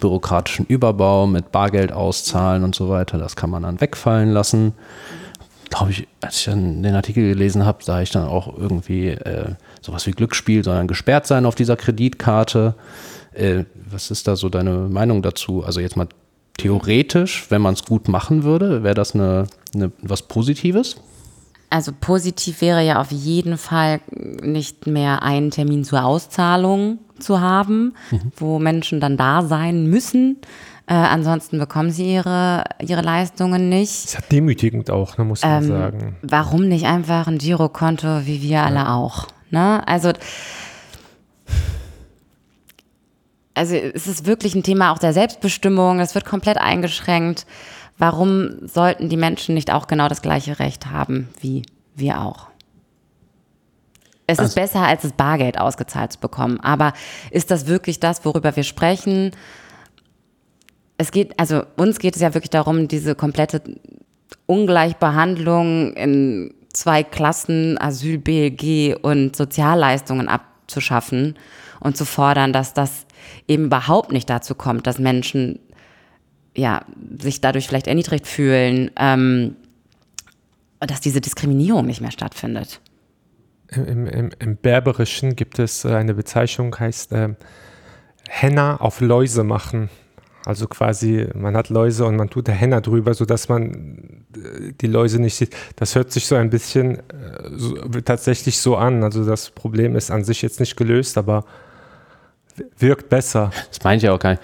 [0.00, 4.74] bürokratischen Überbau mit Bargeld auszahlen und so weiter, das kann man dann wegfallen lassen
[5.72, 9.54] glaube ich, als ich dann den Artikel gelesen habe, sah ich dann auch irgendwie äh,
[9.80, 12.74] sowas wie Glücksspiel, sondern gesperrt sein auf dieser Kreditkarte.
[13.32, 15.64] Äh, was ist da so deine Meinung dazu?
[15.64, 16.08] Also jetzt mal
[16.58, 20.96] theoretisch, wenn man es gut machen würde, wäre das eine, eine, was Positives?
[21.70, 27.94] Also positiv wäre ja auf jeden Fall nicht mehr einen Termin zur Auszahlung zu haben,
[28.10, 28.32] mhm.
[28.36, 30.36] wo Menschen dann da sein müssen.
[30.92, 34.04] Äh, ansonsten bekommen sie ihre, ihre Leistungen nicht.
[34.04, 36.16] Das ist demütigend auch, ne, muss man ähm, sagen.
[36.20, 38.64] Warum nicht einfach ein Girokonto, wie wir ja.
[38.66, 39.28] alle auch?
[39.48, 39.82] Ne?
[39.88, 40.12] Also,
[43.54, 45.98] also es ist wirklich ein Thema auch der Selbstbestimmung.
[45.98, 47.46] Es wird komplett eingeschränkt.
[47.96, 51.62] Warum sollten die Menschen nicht auch genau das gleiche Recht haben wie
[51.94, 52.48] wir auch?
[54.26, 56.60] Es also, ist besser, als das Bargeld ausgezahlt zu bekommen.
[56.60, 56.92] Aber
[57.30, 59.30] ist das wirklich das, worüber wir sprechen?
[61.02, 63.60] Es geht, also uns geht es ja wirklich darum, diese komplette
[64.46, 71.34] Ungleichbehandlung in zwei Klassen, Asyl, BLG und Sozialleistungen abzuschaffen
[71.80, 73.06] und zu fordern, dass das
[73.48, 75.58] eben überhaupt nicht dazu kommt, dass Menschen
[76.54, 76.84] ja,
[77.18, 79.56] sich dadurch vielleicht erniedrigt fühlen, ähm,
[80.78, 82.80] dass diese Diskriminierung nicht mehr stattfindet.
[83.72, 87.30] Im, im, im Berberischen gibt es äh, eine Bezeichnung, heißt äh,
[88.28, 89.90] Henna auf Läuse machen.
[90.44, 94.88] Also quasi, man hat Läuse und man tut der Henna drüber, sodass man äh, die
[94.88, 95.54] Läuse nicht sieht.
[95.76, 97.02] Das hört sich so ein bisschen äh,
[97.56, 99.04] so, tatsächlich so an.
[99.04, 101.44] Also das Problem ist an sich jetzt nicht gelöst, aber
[102.78, 103.52] wirkt besser.
[103.68, 104.42] Das meine ich ja auch gar nicht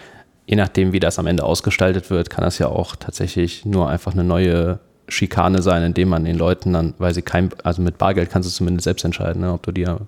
[0.48, 4.14] je nachdem, wie das am Ende ausgestaltet wird, kann das ja auch tatsächlich nur einfach
[4.14, 8.30] eine neue Schikane sein, indem man den Leuten dann, weil sie kein, also mit Bargeld
[8.30, 10.00] kannst du zumindest selbst entscheiden, ne, ob du dir,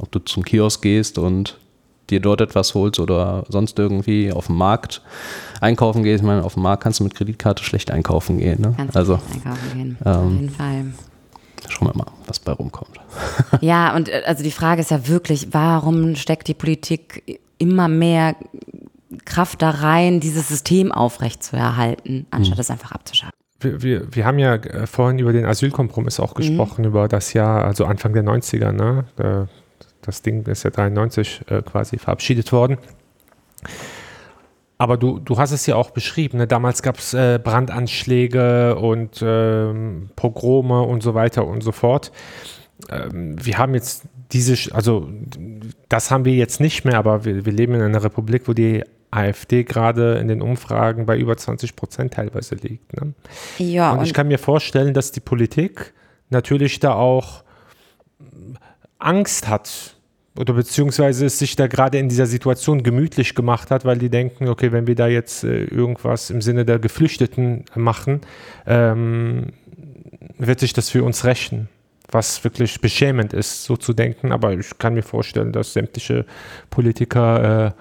[0.00, 1.56] ob du zum Kiosk gehst und
[2.10, 5.02] dir dort etwas holst oder sonst irgendwie auf dem Markt
[5.60, 6.22] einkaufen gehst.
[6.22, 8.60] Ich meine, auf dem Markt kannst du mit Kreditkarte schlecht einkaufen gehen.
[8.60, 8.74] Ne?
[8.76, 10.84] Kannst also einkaufen gehen, ähm, auf jeden Fall.
[11.68, 13.00] Schauen wir mal, was bei rumkommt.
[13.60, 18.36] Ja, und äh, also die Frage ist ja wirklich, warum steckt die Politik immer mehr
[19.24, 22.60] Kraft da rein, dieses System aufrechtzuerhalten, anstatt mhm.
[22.60, 23.32] es einfach abzuschaffen.
[23.60, 26.38] Wir, wir, wir haben ja äh, vorhin über den Asylkompromiss auch mhm.
[26.38, 26.88] gesprochen, mhm.
[26.88, 29.04] über das Jahr, also Anfang der 90er, ne?
[30.06, 32.78] Das Ding ist ja 93 äh, quasi verabschiedet worden.
[34.78, 36.46] Aber du, du hast es ja auch beschrieben, ne?
[36.46, 42.12] damals gab es äh, Brandanschläge und ähm, Pogrome und so weiter und so fort.
[42.90, 44.02] Ähm, wir haben jetzt
[44.32, 45.08] diese, also
[45.88, 48.84] das haben wir jetzt nicht mehr, aber wir, wir leben in einer Republik, wo die
[49.10, 53.00] AfD gerade in den Umfragen bei über 20 Prozent teilweise liegt.
[53.00, 53.14] Ne?
[53.58, 55.94] Ja, und, und ich kann mir vorstellen, dass die Politik
[56.28, 57.44] natürlich da auch
[58.98, 59.95] Angst hat
[60.38, 64.48] oder beziehungsweise es sich da gerade in dieser Situation gemütlich gemacht hat, weil die denken,
[64.48, 68.20] okay, wenn wir da jetzt äh, irgendwas im Sinne der Geflüchteten machen,
[68.66, 69.52] ähm,
[70.38, 71.68] wird sich das für uns rächen.
[72.08, 74.30] Was wirklich beschämend ist, so zu denken.
[74.30, 76.24] Aber ich kann mir vorstellen, dass sämtliche
[76.70, 77.72] Politiker äh,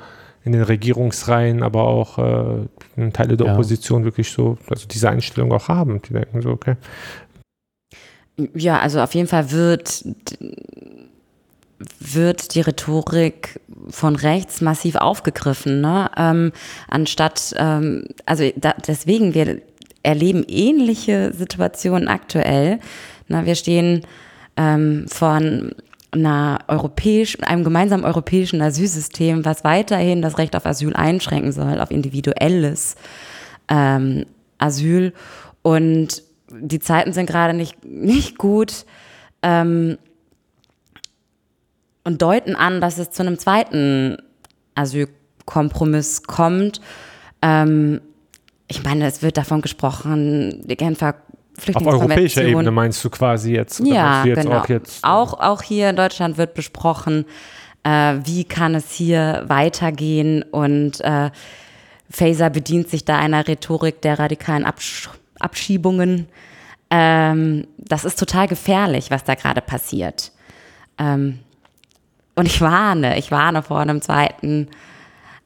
[0.45, 3.53] in den Regierungsreihen, aber auch äh, Teile der ja.
[3.53, 6.01] Opposition wirklich so, also diese Einstellung auch haben.
[6.01, 6.75] Die denken so, okay.
[8.53, 10.05] Ja, also auf jeden Fall wird,
[11.99, 13.59] wird die Rhetorik
[13.89, 16.09] von rechts massiv aufgegriffen, ne?
[16.17, 16.51] Ähm,
[16.88, 19.61] anstatt, ähm, also da, deswegen, wir
[20.03, 22.80] erleben ähnliche Situationen aktuell.
[23.28, 24.01] Na, wir stehen
[24.55, 25.73] ähm, von
[26.11, 31.91] einer europäischen, einem gemeinsamen europäischen Asylsystem, was weiterhin das Recht auf Asyl einschränken soll, auf
[31.91, 32.95] individuelles
[33.67, 34.26] ähm,
[34.57, 35.13] Asyl.
[35.61, 38.86] Und die Zeiten sind gerade nicht, nicht gut
[39.41, 39.97] ähm,
[42.05, 44.17] und deuten an, dass es zu einem zweiten
[44.75, 46.79] Asylkompromiss kommt.
[47.41, 47.99] Ähm,
[48.67, 51.15] ich meine, es wird davon gesprochen, die Genfer
[51.73, 53.79] auf europäischer Ebene meinst du quasi jetzt?
[53.79, 54.59] Ja, jetzt genau.
[54.59, 57.25] Auch, jetzt, auch, auch hier in Deutschland wird besprochen,
[57.83, 61.31] äh, wie kann es hier weitergehen und äh,
[62.09, 66.27] Faser bedient sich da einer Rhetorik der radikalen Absch Abschiebungen.
[66.89, 70.31] Ähm, das ist total gefährlich, was da gerade passiert.
[70.97, 71.39] Ähm,
[72.36, 74.67] und ich warne, ich warne vor einem zweiten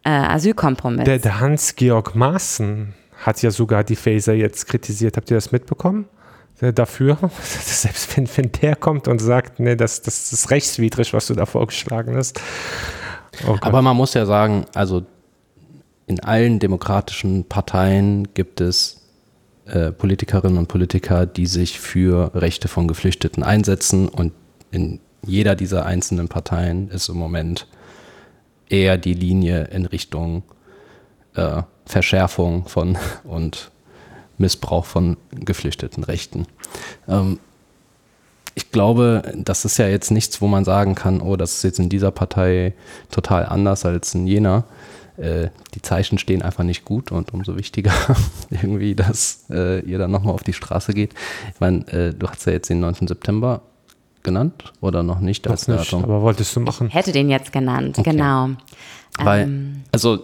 [0.03, 1.05] äh, Asylkompromiss.
[1.05, 2.93] Der, der Hans-Georg Maaßen
[3.25, 5.17] hat ja sogar die Phaser jetzt kritisiert.
[5.17, 6.05] Habt ihr das mitbekommen?
[6.75, 11.33] Dafür, selbst wenn, wenn der kommt und sagt, nee, das, das ist rechtswidrig, was du
[11.33, 12.41] da vorgeschlagen hast.
[13.47, 15.05] Oh Aber man muss ja sagen, also
[16.07, 18.99] in allen demokratischen Parteien gibt es
[19.67, 24.33] äh, Politikerinnen und Politiker, die sich für Rechte von Geflüchteten einsetzen und
[24.71, 27.67] in jeder dieser einzelnen Parteien ist im Moment
[28.69, 30.43] eher die Linie in Richtung
[31.35, 33.71] äh, Verschärfung von und
[34.37, 36.45] Missbrauch von geflüchteten Rechten.
[37.07, 37.39] Ähm,
[38.55, 41.79] ich glaube, das ist ja jetzt nichts, wo man sagen kann, oh, das ist jetzt
[41.79, 42.73] in dieser Partei
[43.11, 44.65] total anders als in jener.
[45.17, 47.93] äh, die Zeichen stehen einfach nicht gut und umso wichtiger
[48.49, 51.13] irgendwie, dass äh, ihr dann nochmal auf die Straße geht.
[51.53, 53.07] Ich meine, äh, du hast ja jetzt den 9.
[53.07, 53.61] September
[54.23, 56.89] genannt oder noch nicht Das nicht, aber wolltest du machen.
[56.89, 58.11] Hätte den jetzt genannt, Okay.
[58.11, 58.49] genau.
[59.17, 60.19] Weil, Ähm, also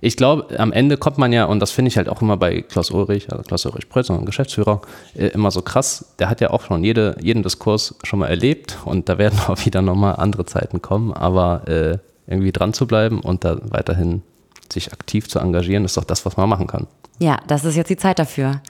[0.00, 2.62] ich glaube, am Ende kommt man ja, und das finde ich halt auch immer bei
[2.62, 4.80] Klaus Ulrich, also Klaus Ulrich Prötz, unser Geschäftsführer,
[5.16, 6.14] äh, immer so krass.
[6.18, 9.64] Der hat ja auch schon jede, jeden Diskurs schon mal erlebt und da werden auch
[9.64, 14.22] wieder nochmal andere Zeiten kommen, aber äh, irgendwie dran zu bleiben und da weiterhin
[14.70, 16.86] sich aktiv zu engagieren, ist doch das, was man machen kann.
[17.18, 18.60] Ja, das ist jetzt die Zeit dafür.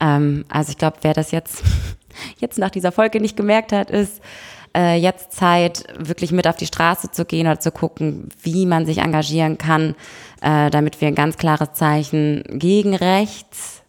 [0.00, 1.62] Ähm, also ich glaube, wer das jetzt,
[2.38, 4.20] jetzt nach dieser Folge nicht gemerkt hat, ist
[4.76, 8.86] äh, jetzt Zeit, wirklich mit auf die Straße zu gehen oder zu gucken, wie man
[8.86, 9.94] sich engagieren kann,
[10.40, 13.82] äh, damit wir ein ganz klares Zeichen gegen rechts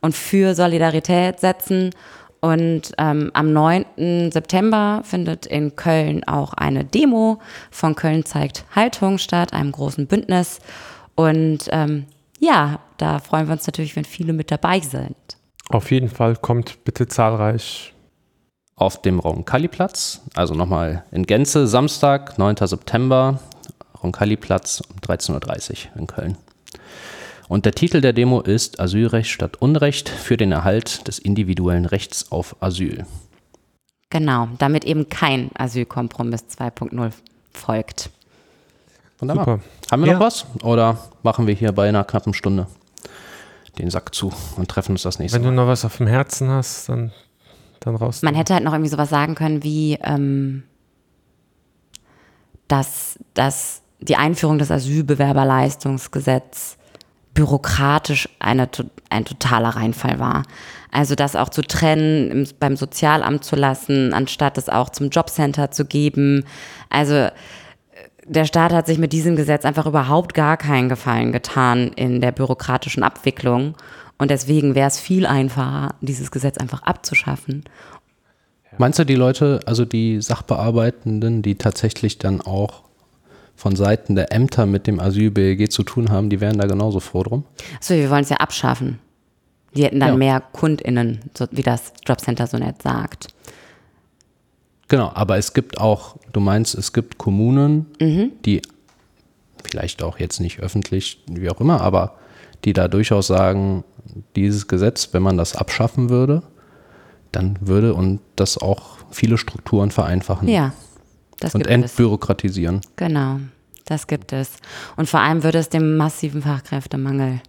[0.00, 1.90] und für Solidarität setzen.
[2.40, 4.30] Und ähm, am 9.
[4.32, 7.38] September findet in Köln auch eine Demo
[7.70, 10.58] von Köln zeigt Haltung statt, einem großen Bündnis.
[11.14, 12.06] Und ähm,
[12.40, 15.14] ja, da freuen wir uns natürlich, wenn viele mit dabei sind.
[15.72, 17.94] Auf jeden Fall kommt bitte zahlreich.
[18.76, 22.56] Auf dem Roncalli-Platz, also nochmal in Gänze, Samstag, 9.
[22.66, 23.38] September,
[24.02, 26.36] Roncalli-Platz um 13.30 Uhr in Köln.
[27.48, 32.32] Und der Titel der Demo ist Asylrecht statt Unrecht für den Erhalt des individuellen Rechts
[32.32, 33.04] auf Asyl.
[34.10, 37.12] Genau, damit eben kein Asylkompromiss 2.0
[37.52, 38.10] folgt.
[39.18, 39.44] Wunderbar.
[39.44, 39.60] Super.
[39.90, 40.14] Haben wir Ja.
[40.18, 40.46] noch was?
[40.62, 42.66] Oder machen wir hier bei einer knappen Stunde
[43.78, 45.56] den Sack zu und treffen uns das nächste Wenn du Mal?
[45.56, 47.12] noch was auf dem Herzen hast, dann,
[47.80, 48.22] dann raus.
[48.22, 50.62] Man hätte halt noch irgendwie sowas sagen können wie, ähm,
[52.68, 56.78] dass, dass die Einführung des Asylbewerberleistungsgesetzes
[57.34, 58.68] bürokratisch eine,
[59.08, 60.42] ein totaler Reinfall war.
[60.90, 65.70] Also das auch zu trennen, im, beim Sozialamt zu lassen, anstatt es auch zum Jobcenter
[65.70, 66.44] zu geben.
[66.90, 67.28] Also
[68.26, 72.32] der Staat hat sich mit diesem Gesetz einfach überhaupt gar keinen Gefallen getan in der
[72.32, 73.74] bürokratischen Abwicklung.
[74.18, 77.64] Und deswegen wäre es viel einfacher, dieses Gesetz einfach abzuschaffen
[78.78, 82.82] Meinst du die Leute, also die Sachbearbeitenden, die tatsächlich dann auch
[83.54, 87.22] von Seiten der Ämter mit dem Asyl-BLG zu tun haben, die wären da genauso froh
[87.22, 87.44] drum?
[87.80, 88.98] So, wir wollen es ja abschaffen.
[89.74, 90.16] Die hätten dann Ja.
[90.16, 93.28] mehr KundInnen, so wie das Jobcenter so nett sagt.
[94.92, 97.86] Genau, aber es gibt auch, du meinst, es gibt Kommunen,
[98.44, 98.60] die
[99.64, 102.18] vielleicht auch jetzt nicht öffentlich, wie auch immer, aber
[102.66, 103.84] die da durchaus sagen,
[104.36, 106.42] dieses Gesetz, wenn man das abschaffen würde,
[107.32, 110.74] dann würde und das auch viele Strukturen vereinfachen Ja,
[111.40, 111.90] das und gibt es.
[111.92, 112.82] entbürokratisieren.
[112.96, 113.40] Genau,
[113.86, 114.50] das gibt es.
[114.96, 117.40] Und vor allem würde es dem massiven Fachkräftemangel,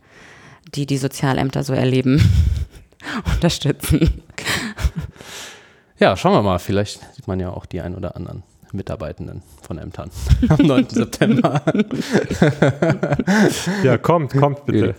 [0.75, 2.21] die die Sozialämter so erleben,
[3.35, 4.23] unterstützen.
[5.99, 6.59] Ja, schauen wir mal.
[6.59, 8.43] Vielleicht sieht man ja auch die ein oder anderen
[8.73, 10.09] Mitarbeitenden von Ämtern
[10.49, 10.89] am 9.
[10.89, 11.61] September.
[13.81, 14.93] Ja, kommt, kommt bitte.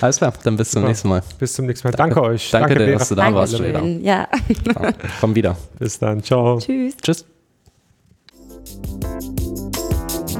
[0.00, 0.88] Alles klar, dann bis zum Super.
[0.88, 1.22] nächsten Mal.
[1.38, 1.92] Bis zum nächsten Mal.
[1.92, 2.50] Danke, euch.
[2.50, 2.98] Danke dir, Vera.
[2.98, 3.72] dass du da warst, Jada.
[3.72, 4.02] Dankeschön.
[4.04, 4.26] Ja,
[4.74, 5.54] Ja, komm wieder.
[5.78, 6.22] Bis dann.
[6.22, 6.58] Ciao.
[6.58, 6.96] tschüss.
[6.96, 7.26] Tschüss.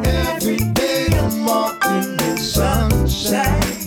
[0.05, 3.86] Every day I'm walking in sunshine.